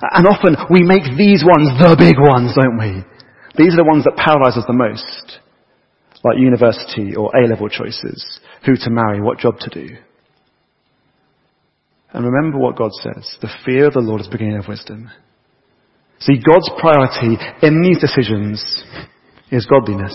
And 0.00 0.26
often 0.26 0.56
we 0.70 0.82
make 0.82 1.04
these 1.16 1.44
ones 1.44 1.68
the 1.78 1.96
big 1.98 2.16
ones, 2.18 2.56
don't 2.56 2.78
we? 2.78 3.04
These 3.56 3.74
are 3.74 3.84
the 3.84 3.90
ones 3.90 4.04
that 4.04 4.16
paralyze 4.16 4.56
us 4.56 4.64
the 4.66 4.72
most. 4.72 5.40
Like 6.24 6.38
university 6.38 7.14
or 7.14 7.30
A-level 7.36 7.68
choices. 7.68 8.40
Who 8.64 8.76
to 8.76 8.90
marry, 8.90 9.20
what 9.20 9.38
job 9.38 9.58
to 9.60 9.70
do. 9.70 9.96
And 12.12 12.24
remember 12.24 12.58
what 12.58 12.76
God 12.76 12.92
says. 12.92 13.36
The 13.40 13.50
fear 13.64 13.86
of 13.86 13.94
the 13.94 14.00
Lord 14.00 14.20
is 14.20 14.26
the 14.26 14.32
beginning 14.32 14.58
of 14.58 14.68
wisdom. 14.68 15.10
See, 16.20 16.38
God's 16.38 16.70
priority 16.78 17.36
in 17.62 17.82
these 17.82 17.98
decisions 17.98 18.62
is 19.50 19.66
godliness. 19.66 20.14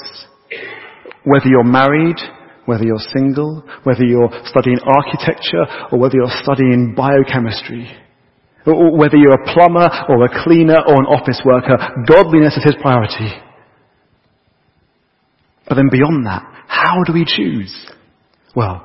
Whether 1.26 1.50
you're 1.50 1.64
married, 1.64 2.18
whether 2.68 2.84
you're 2.84 3.02
single, 3.16 3.64
whether 3.84 4.04
you're 4.04 4.30
studying 4.44 4.78
architecture, 4.84 5.66
or 5.92 5.98
whether 5.98 6.16
you're 6.16 6.44
studying 6.44 6.94
biochemistry, 6.96 7.90
or 8.66 8.96
whether 8.96 9.16
you're 9.16 9.42
a 9.42 9.54
plumber, 9.54 9.90
or 10.10 10.26
a 10.26 10.44
cleaner, 10.44 10.78
or 10.86 11.00
an 11.00 11.08
office 11.08 11.42
worker, 11.46 11.78
godliness 12.06 12.58
is 12.58 12.64
his 12.66 12.76
priority. 12.82 13.32
But 15.68 15.76
then 15.76 15.88
beyond 15.90 16.26
that, 16.26 16.44
how 16.68 17.04
do 17.06 17.14
we 17.14 17.26
choose? 17.26 17.74
Well, 18.54 18.84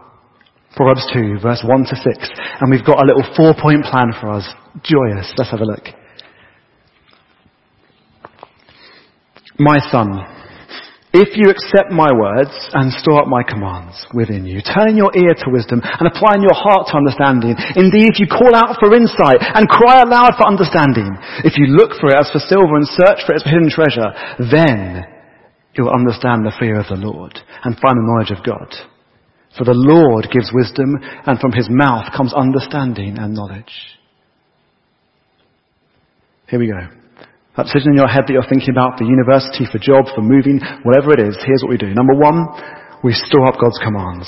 Proverbs 0.77 1.07
2, 1.13 1.41
verse 1.43 1.63
1 1.67 1.85
to 1.85 1.97
6, 1.97 2.31
and 2.61 2.71
we've 2.71 2.87
got 2.87 3.03
a 3.03 3.07
little 3.07 3.25
four 3.37 3.53
point 3.61 3.85
plan 3.85 4.13
for 4.21 4.31
us. 4.31 4.49
Joyous. 4.85 5.33
Let's 5.37 5.51
have 5.51 5.61
a 5.61 5.65
look. 5.65 5.85
My 9.59 9.81
son, 9.91 10.42
if 11.13 11.37
you 11.37 11.53
accept 11.53 11.93
my 11.93 12.09
words 12.09 12.57
and 12.73 12.89
store 12.97 13.21
up 13.21 13.29
my 13.29 13.45
commands 13.45 14.01
within 14.17 14.49
you, 14.49 14.65
turn 14.65 14.97
your 14.97 15.13
ear 15.13 15.37
to 15.45 15.53
wisdom 15.53 15.85
and 15.85 16.09
apply 16.09 16.41
in 16.41 16.43
your 16.43 16.57
heart 16.57 16.89
to 16.89 16.97
understanding. 16.97 17.53
Indeed, 17.77 18.17
if 18.17 18.19
you 18.19 18.25
call 18.25 18.57
out 18.57 18.81
for 18.81 18.97
insight 18.97 19.45
and 19.45 19.69
cry 19.69 20.01
aloud 20.01 20.41
for 20.41 20.49
understanding, 20.49 21.13
if 21.45 21.61
you 21.61 21.69
look 21.69 21.93
for 22.01 22.09
it 22.09 22.17
as 22.17 22.33
for 22.33 22.41
silver 22.41 22.81
and 22.81 22.89
search 22.89 23.29
for 23.29 23.37
it 23.37 23.41
as 23.41 23.45
for 23.45 23.53
hidden 23.53 23.69
treasure, 23.69 24.09
then 24.41 25.05
you'll 25.77 25.93
understand 25.93 26.49
the 26.49 26.57
fear 26.59 26.81
of 26.81 26.89
the 26.89 26.97
Lord 26.97 27.37
and 27.65 27.77
find 27.77 28.01
the 28.01 28.09
knowledge 28.09 28.33
of 28.33 28.41
God. 28.41 28.73
For 29.57 29.65
the 29.65 29.77
Lord 29.77 30.33
gives 30.33 30.49
wisdom 30.49 30.97
and 30.97 31.39
from 31.39 31.53
his 31.53 31.69
mouth 31.69 32.09
comes 32.17 32.33
understanding 32.33 33.19
and 33.19 33.35
knowledge. 33.35 34.01
Here 36.49 36.59
we 36.59 36.69
go. 36.69 37.02
That 37.57 37.69
decision 37.69 37.93
in 37.93 38.01
your 38.01 38.09
head 38.09 38.25
that 38.25 38.33
you're 38.33 38.49
thinking 38.49 38.73
about 38.73 38.97
for 38.97 39.05
university, 39.05 39.69
for 39.69 39.77
job, 39.77 40.09
for 40.17 40.25
moving, 40.25 40.57
whatever 40.89 41.13
it 41.13 41.21
is, 41.21 41.37
here's 41.45 41.61
what 41.61 41.69
we 41.69 41.77
do. 41.77 41.93
Number 41.93 42.17
one, 42.17 42.49
we 43.05 43.13
store 43.13 43.45
up 43.45 43.61
God's 43.61 43.77
commands. 43.77 44.25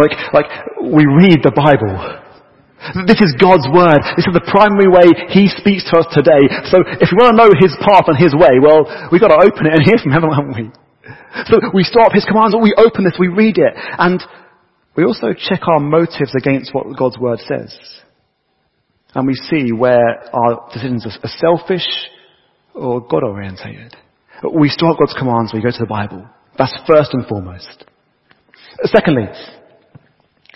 Like, 0.00 0.16
like, 0.32 0.48
we 0.80 1.04
read 1.04 1.44
the 1.44 1.52
Bible. 1.52 1.92
This 3.04 3.20
is 3.20 3.36
God's 3.36 3.68
Word. 3.68 4.00
This 4.16 4.24
is 4.24 4.32
the 4.32 4.44
primary 4.48 4.88
way 4.88 5.12
He 5.32 5.52
speaks 5.52 5.84
to 5.92 6.00
us 6.00 6.08
today. 6.16 6.48
So 6.72 6.80
if 6.80 7.12
we 7.12 7.20
want 7.20 7.36
to 7.36 7.40
know 7.44 7.52
His 7.60 7.76
path 7.84 8.08
and 8.08 8.16
His 8.16 8.32
way, 8.32 8.56
well, 8.56 8.88
we've 9.12 9.20
got 9.20 9.36
to 9.36 9.40
open 9.40 9.68
it 9.68 9.76
and 9.76 9.84
hear 9.84 10.00
from 10.00 10.16
Him, 10.16 10.24
haven't 10.32 10.56
we? 10.56 10.64
So 11.44 11.60
we 11.76 11.84
store 11.84 12.08
up 12.08 12.16
His 12.16 12.24
commands, 12.24 12.56
we 12.56 12.72
open 12.80 13.04
this, 13.04 13.20
we 13.20 13.28
read 13.28 13.60
it, 13.60 13.76
and 13.76 14.24
we 14.96 15.04
also 15.04 15.36
check 15.36 15.68
our 15.68 15.80
motives 15.80 16.32
against 16.32 16.72
what 16.72 16.88
God's 16.96 17.20
Word 17.20 17.44
says 17.44 17.76
and 19.16 19.26
we 19.26 19.32
see 19.34 19.72
where 19.72 20.28
our 20.34 20.68
decisions 20.74 21.06
are 21.06 21.28
selfish 21.28 21.88
or 22.74 23.00
God 23.00 23.24
orientated. 23.24 23.96
We 24.44 24.68
up 24.68 24.98
God's 24.98 25.16
commands, 25.18 25.52
we 25.54 25.62
go 25.62 25.70
to 25.70 25.78
the 25.78 25.86
Bible. 25.86 26.28
That's 26.58 26.76
first 26.86 27.14
and 27.14 27.26
foremost. 27.26 27.86
Secondly, 28.84 29.24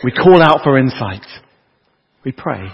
we 0.05 0.13
call 0.13 0.43
out 0.43 0.61
for 0.63 0.79
insight. 0.79 1.25
We 2.23 2.33
pray. 2.33 2.69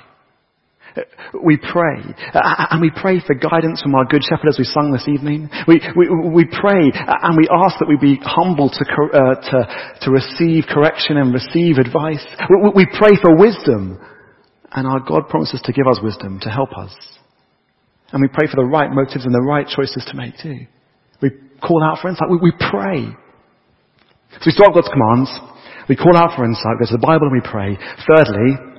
We 1.40 1.56
pray. 1.56 2.02
And 2.34 2.80
we 2.80 2.90
pray 2.90 3.20
for 3.24 3.36
guidance 3.36 3.80
from 3.80 3.94
our 3.94 4.06
good 4.06 4.22
shepherd 4.24 4.48
as 4.48 4.58
we 4.58 4.64
sung 4.64 4.90
this 4.90 5.06
evening. 5.06 5.48
We, 5.68 5.80
we, 5.94 6.08
we 6.30 6.44
pray 6.46 6.90
and 6.90 7.36
we 7.36 7.46
ask 7.62 7.78
that 7.78 7.86
we 7.86 7.96
be 7.96 8.18
humble 8.24 8.70
to, 8.70 8.84
uh, 8.84 9.34
to, 9.50 10.00
to 10.02 10.10
receive 10.10 10.64
correction 10.68 11.16
and 11.16 11.32
receive 11.32 11.78
advice. 11.78 12.26
We, 12.50 12.70
we 12.74 12.86
pray 12.98 13.14
for 13.22 13.36
wisdom 13.36 14.00
and 14.72 14.86
our 14.86 15.00
God 15.00 15.28
promises 15.28 15.60
to 15.64 15.72
give 15.72 15.86
us 15.86 16.00
wisdom 16.02 16.40
to 16.42 16.50
help 16.50 16.70
us. 16.76 16.94
And 18.12 18.22
we 18.22 18.28
pray 18.28 18.46
for 18.46 18.56
the 18.56 18.68
right 18.68 18.90
motives 18.90 19.24
and 19.24 19.34
the 19.34 19.42
right 19.42 19.66
choices 19.66 20.04
to 20.10 20.16
make 20.16 20.34
too. 20.40 20.66
We 21.22 21.30
call 21.60 21.82
out 21.82 21.98
for 22.00 22.08
insight. 22.08 22.30
We, 22.30 22.38
we 22.38 22.52
pray. 22.52 23.06
So 24.32 24.46
we 24.46 24.52
start 24.52 24.74
God's 24.74 24.90
commands. 24.92 25.30
We 25.88 25.96
call 25.96 26.16
out 26.16 26.36
for 26.36 26.44
insight. 26.44 26.78
We 26.78 26.86
go 26.86 26.90
to 26.92 26.98
the 26.98 27.06
Bible 27.06 27.28
and 27.30 27.34
we 27.34 27.42
pray. 27.42 27.78
Thirdly, 28.06 28.76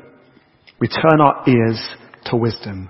we 0.80 0.88
turn 0.88 1.20
our 1.20 1.44
ears 1.48 1.82
to 2.26 2.38
wisdom. 2.38 2.90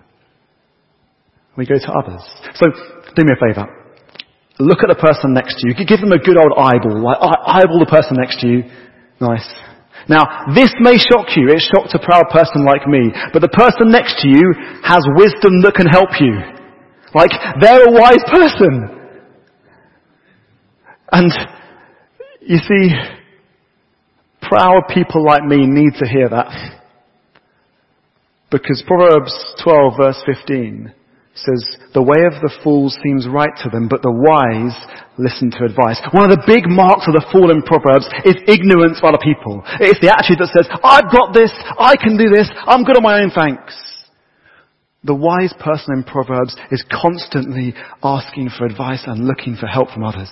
We 1.56 1.66
go 1.66 1.76
to 1.76 1.92
others. 1.92 2.22
So, 2.56 2.68
do 3.16 3.24
me 3.24 3.34
a 3.34 3.40
favour. 3.42 3.66
Look 4.60 4.80
at 4.82 4.90
the 4.90 5.00
person 5.00 5.34
next 5.34 5.56
to 5.58 5.70
you. 5.70 5.74
Give 5.86 6.00
them 6.00 6.12
a 6.12 6.20
good 6.20 6.38
old 6.38 6.54
eyeball. 6.58 7.02
Like, 7.02 7.18
eyeball 7.22 7.80
the 7.80 7.90
person 7.90 8.18
next 8.20 8.42
to 8.42 8.48
you. 8.48 8.64
Nice. 9.22 9.48
Now, 10.08 10.54
this 10.56 10.72
may 10.80 10.98
shock 10.98 11.36
you. 11.36 11.50
It 11.50 11.62
shocked 11.62 11.94
a 11.94 12.00
proud 12.00 12.30
person 12.32 12.66
like 12.66 12.88
me. 12.88 13.12
But 13.34 13.42
the 13.42 13.50
person 13.50 13.92
next 13.92 14.22
to 14.22 14.28
you 14.28 14.54
has 14.84 15.04
wisdom 15.16 15.62
that 15.64 15.74
can 15.76 15.88
help 15.88 16.10
you. 16.20 16.38
Like, 17.14 17.32
they're 17.60 17.88
a 17.88 17.92
wise 17.92 18.24
person. 18.32 18.94
And, 21.12 21.32
you 22.42 22.58
see, 22.58 22.90
proud 24.42 24.84
people 24.94 25.26
like 25.26 25.44
me 25.44 25.66
need 25.66 25.94
to 26.00 26.08
hear 26.08 26.30
that. 26.30 26.82
Because 28.50 28.84
Proverbs 28.88 29.34
12 29.64 29.94
verse 29.98 30.24
15 30.26 30.94
says, 31.38 31.62
the 31.94 32.02
way 32.02 32.26
of 32.26 32.42
the 32.42 32.54
fool 32.64 32.90
seems 32.90 33.30
right 33.30 33.54
to 33.62 33.70
them, 33.70 33.86
but 33.86 34.02
the 34.02 34.14
wise 34.14 34.74
listen 35.22 35.54
to 35.54 35.66
advice. 35.66 36.02
One 36.10 36.26
of 36.26 36.34
the 36.34 36.46
big 36.50 36.66
marks 36.66 37.06
of 37.06 37.14
the 37.14 37.26
fool 37.30 37.54
in 37.54 37.62
Proverbs 37.62 38.10
is 38.26 38.38
ignorance 38.50 38.98
of 38.98 39.14
other 39.14 39.22
people. 39.22 39.62
It's 39.78 40.02
the 40.02 40.10
attitude 40.10 40.42
that 40.42 40.54
says, 40.54 40.66
I've 40.82 41.14
got 41.14 41.38
this, 41.38 41.54
I 41.78 41.94
can 41.98 42.18
do 42.18 42.30
this, 42.30 42.50
I'm 42.66 42.86
good 42.86 42.98
on 42.98 43.06
my 43.06 43.22
own 43.22 43.30
thanks. 43.30 43.74
The 45.06 45.16
wise 45.16 45.54
person 45.62 45.94
in 45.94 46.04
Proverbs 46.04 46.58
is 46.74 46.84
constantly 46.90 47.78
asking 48.02 48.50
for 48.58 48.66
advice 48.66 49.06
and 49.06 49.30
looking 49.30 49.56
for 49.56 49.70
help 49.70 49.94
from 49.94 50.04
others. 50.04 50.30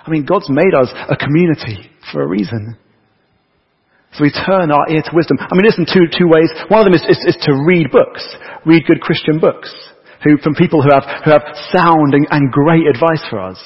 I 0.00 0.10
mean, 0.10 0.24
God's 0.24 0.48
made 0.48 0.74
us 0.74 0.90
a 1.08 1.16
community 1.16 1.92
for 2.10 2.24
a 2.24 2.26
reason. 2.26 2.76
So 4.16 4.24
we 4.24 4.32
turn 4.32 4.72
our 4.72 4.88
ear 4.90 5.00
to 5.00 5.12
wisdom. 5.14 5.38
I 5.40 5.54
mean, 5.54 5.64
listen, 5.64 5.86
two, 5.86 6.08
two 6.08 6.28
ways. 6.28 6.50
One 6.68 6.80
of 6.80 6.86
them 6.88 6.96
is, 6.96 7.04
is, 7.08 7.36
is 7.36 7.38
to 7.44 7.52
read 7.64 7.92
books. 7.92 8.24
Read 8.66 8.84
good 8.84 9.00
Christian 9.00 9.38
books 9.38 9.72
who, 10.24 10.38
from 10.38 10.54
people 10.54 10.82
who 10.82 10.90
have, 10.90 11.04
who 11.24 11.30
have 11.30 11.42
sound 11.70 12.14
and, 12.14 12.26
and 12.30 12.52
great 12.52 12.86
advice 12.86 13.22
for 13.28 13.40
us. 13.40 13.58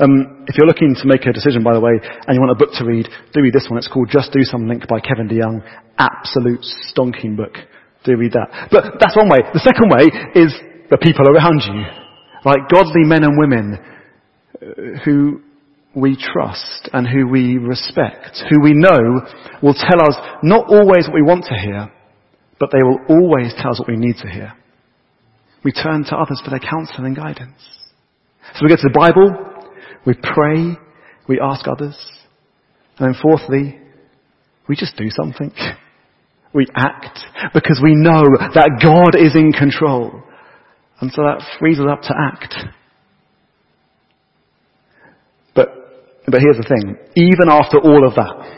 Um, 0.00 0.44
if 0.48 0.56
you're 0.56 0.66
looking 0.66 0.94
to 0.94 1.06
make 1.06 1.26
a 1.26 1.32
decision, 1.32 1.62
by 1.62 1.74
the 1.74 1.80
way, 1.80 1.92
and 2.00 2.34
you 2.34 2.40
want 2.40 2.50
a 2.50 2.58
book 2.58 2.72
to 2.78 2.84
read, 2.84 3.08
do 3.32 3.42
read 3.42 3.52
this 3.52 3.66
one. 3.68 3.78
It's 3.78 3.88
called 3.88 4.08
Just 4.10 4.32
Do 4.32 4.42
Something 4.42 4.80
by 4.88 5.00
Kevin 5.00 5.28
DeYoung. 5.28 5.60
Absolute 5.98 6.64
stonking 6.90 7.36
book. 7.36 7.54
Do 8.04 8.16
read 8.16 8.32
that. 8.32 8.68
But 8.70 8.98
that's 8.98 9.16
one 9.16 9.28
way. 9.28 9.44
The 9.52 9.60
second 9.60 9.92
way 9.92 10.08
is 10.34 10.54
the 10.90 10.98
people 10.98 11.28
around 11.28 11.62
you. 11.68 11.84
Like 12.44 12.68
godly 12.72 13.04
men 13.04 13.22
and 13.22 13.38
women 13.38 13.78
uh, 14.60 14.98
who 15.04 15.42
we 15.94 16.16
trust 16.16 16.88
and 16.92 17.06
who 17.06 17.28
we 17.28 17.58
respect, 17.58 18.42
who 18.48 18.62
we 18.62 18.72
know 18.72 19.20
will 19.62 19.74
tell 19.74 20.00
us 20.02 20.16
not 20.42 20.66
always 20.68 21.06
what 21.06 21.14
we 21.14 21.22
want 21.22 21.44
to 21.44 21.54
hear, 21.54 21.92
but 22.58 22.70
they 22.72 22.82
will 22.82 22.98
always 23.08 23.52
tell 23.60 23.72
us 23.72 23.78
what 23.78 23.88
we 23.88 23.96
need 23.96 24.16
to 24.16 24.28
hear. 24.28 24.54
We 25.64 25.72
turn 25.72 26.04
to 26.04 26.16
others 26.16 26.40
for 26.44 26.50
their 26.50 26.58
counsel 26.58 27.04
and 27.04 27.16
guidance. 27.16 27.60
So 28.54 28.60
we 28.62 28.68
go 28.68 28.76
to 28.76 28.82
the 28.82 28.98
Bible, 28.98 29.30
we 30.04 30.14
pray, 30.14 30.76
we 31.28 31.40
ask 31.40 31.66
others, 31.68 31.96
and 32.98 33.14
then 33.14 33.22
fourthly, 33.22 33.78
we 34.68 34.76
just 34.76 34.96
do 34.96 35.10
something. 35.10 35.52
We 36.54 36.66
act 36.76 37.18
because 37.54 37.80
we 37.82 37.94
know 37.94 38.24
that 38.52 38.78
God 38.84 39.18
is 39.18 39.34
in 39.34 39.52
control. 39.52 40.22
And 41.00 41.10
so 41.10 41.22
that 41.22 41.40
frees 41.58 41.80
us 41.80 41.86
up 41.90 42.02
to 42.02 42.14
act. 42.14 42.54
But, 45.54 45.68
but 46.26 46.40
here's 46.42 46.58
the 46.58 46.68
thing. 46.68 46.98
Even 47.16 47.48
after 47.48 47.78
all 47.78 48.06
of 48.06 48.16
that, 48.16 48.52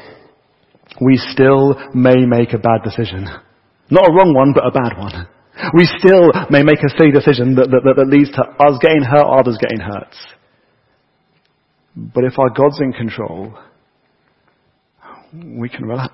we 1.00 1.16
still 1.16 1.76
may 1.94 2.26
make 2.26 2.52
a 2.52 2.58
bad 2.58 2.82
decision. 2.82 3.28
Not 3.90 4.08
a 4.08 4.12
wrong 4.12 4.34
one, 4.34 4.52
but 4.52 4.66
a 4.66 4.72
bad 4.72 4.98
one. 4.98 5.28
We 5.72 5.88
still 5.98 6.32
may 6.50 6.62
make 6.62 6.82
a 6.82 6.90
silly 6.98 7.12
decision 7.12 7.54
that, 7.54 7.70
that, 7.70 7.94
that 7.96 8.08
leads 8.08 8.30
to 8.32 8.42
us 8.42 8.78
getting 8.80 9.02
hurt 9.02 9.24
others 9.24 9.56
getting 9.60 9.80
hurt. 9.80 10.14
But 11.96 12.24
if 12.24 12.38
our 12.38 12.50
God's 12.50 12.80
in 12.80 12.92
control, 12.92 13.54
we 15.32 15.68
can 15.68 15.84
relax. 15.84 16.12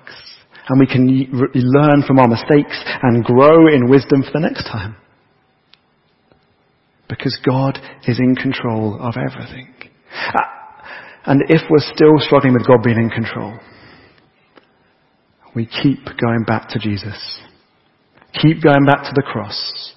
And 0.69 0.79
we 0.79 0.85
can 0.85 1.07
learn 1.53 2.03
from 2.05 2.19
our 2.19 2.27
mistakes 2.27 2.79
and 3.01 3.23
grow 3.23 3.67
in 3.67 3.89
wisdom 3.89 4.23
for 4.23 4.31
the 4.33 4.47
next 4.47 4.65
time. 4.65 4.95
Because 7.09 7.37
God 7.43 7.79
is 8.07 8.19
in 8.19 8.35
control 8.35 8.97
of 9.01 9.15
everything. 9.17 9.73
Uh, 10.33 10.39
and 11.25 11.41
if 11.49 11.61
we're 11.69 11.79
still 11.93 12.13
struggling 12.19 12.53
with 12.53 12.65
God 12.65 12.83
being 12.83 12.97
in 12.97 13.09
control, 13.09 13.57
we 15.55 15.65
keep 15.65 16.05
going 16.05 16.43
back 16.47 16.69
to 16.69 16.79
Jesus. 16.79 17.41
Keep 18.33 18.63
going 18.63 18.85
back 18.85 19.03
to 19.03 19.11
the 19.15 19.23
cross. 19.23 19.93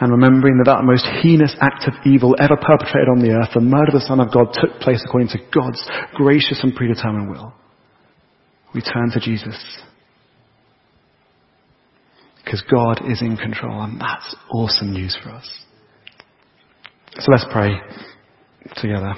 and 0.00 0.10
remembering 0.10 0.58
that 0.58 0.66
that 0.66 0.82
most 0.84 1.06
heinous 1.22 1.54
act 1.60 1.86
of 1.86 1.94
evil 2.04 2.34
ever 2.40 2.56
perpetrated 2.56 3.08
on 3.08 3.20
the 3.20 3.30
earth, 3.30 3.50
the 3.54 3.60
murder 3.60 3.94
of 3.94 4.00
the 4.00 4.06
Son 4.06 4.18
of 4.18 4.32
God, 4.32 4.48
took 4.52 4.80
place 4.80 5.00
according 5.04 5.28
to 5.28 5.38
God's 5.54 5.82
gracious 6.14 6.60
and 6.62 6.74
predetermined 6.74 7.30
will. 7.30 7.54
We 8.74 8.80
turn 8.80 9.10
to 9.12 9.20
Jesus. 9.20 9.56
Because 12.44 12.62
God 12.68 13.08
is 13.08 13.22
in 13.22 13.36
control, 13.36 13.82
and 13.82 14.00
that's 14.00 14.34
awesome 14.50 14.92
news 14.92 15.16
for 15.22 15.30
us. 15.30 15.48
So 17.20 17.30
let's 17.30 17.46
pray 17.52 17.78
together. 18.76 19.14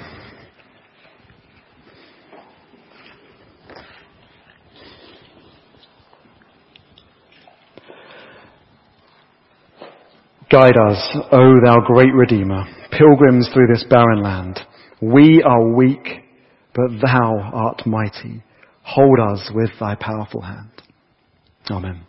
Guide 10.49 10.77
us, 10.77 11.17
O 11.33 11.59
thou 11.63 11.81
great 11.85 12.13
Redeemer, 12.13 12.63
pilgrims 12.91 13.49
through 13.53 13.67
this 13.67 13.83
barren 13.89 14.23
land. 14.23 14.59
We 15.01 15.43
are 15.43 15.73
weak, 15.73 16.07
but 16.73 16.87
thou 17.01 17.37
art 17.53 17.85
mighty. 17.85 18.43
Hold 18.83 19.19
us 19.19 19.51
with 19.53 19.71
thy 19.77 19.95
powerful 19.95 20.41
hand. 20.41 20.69
Amen. 21.69 22.05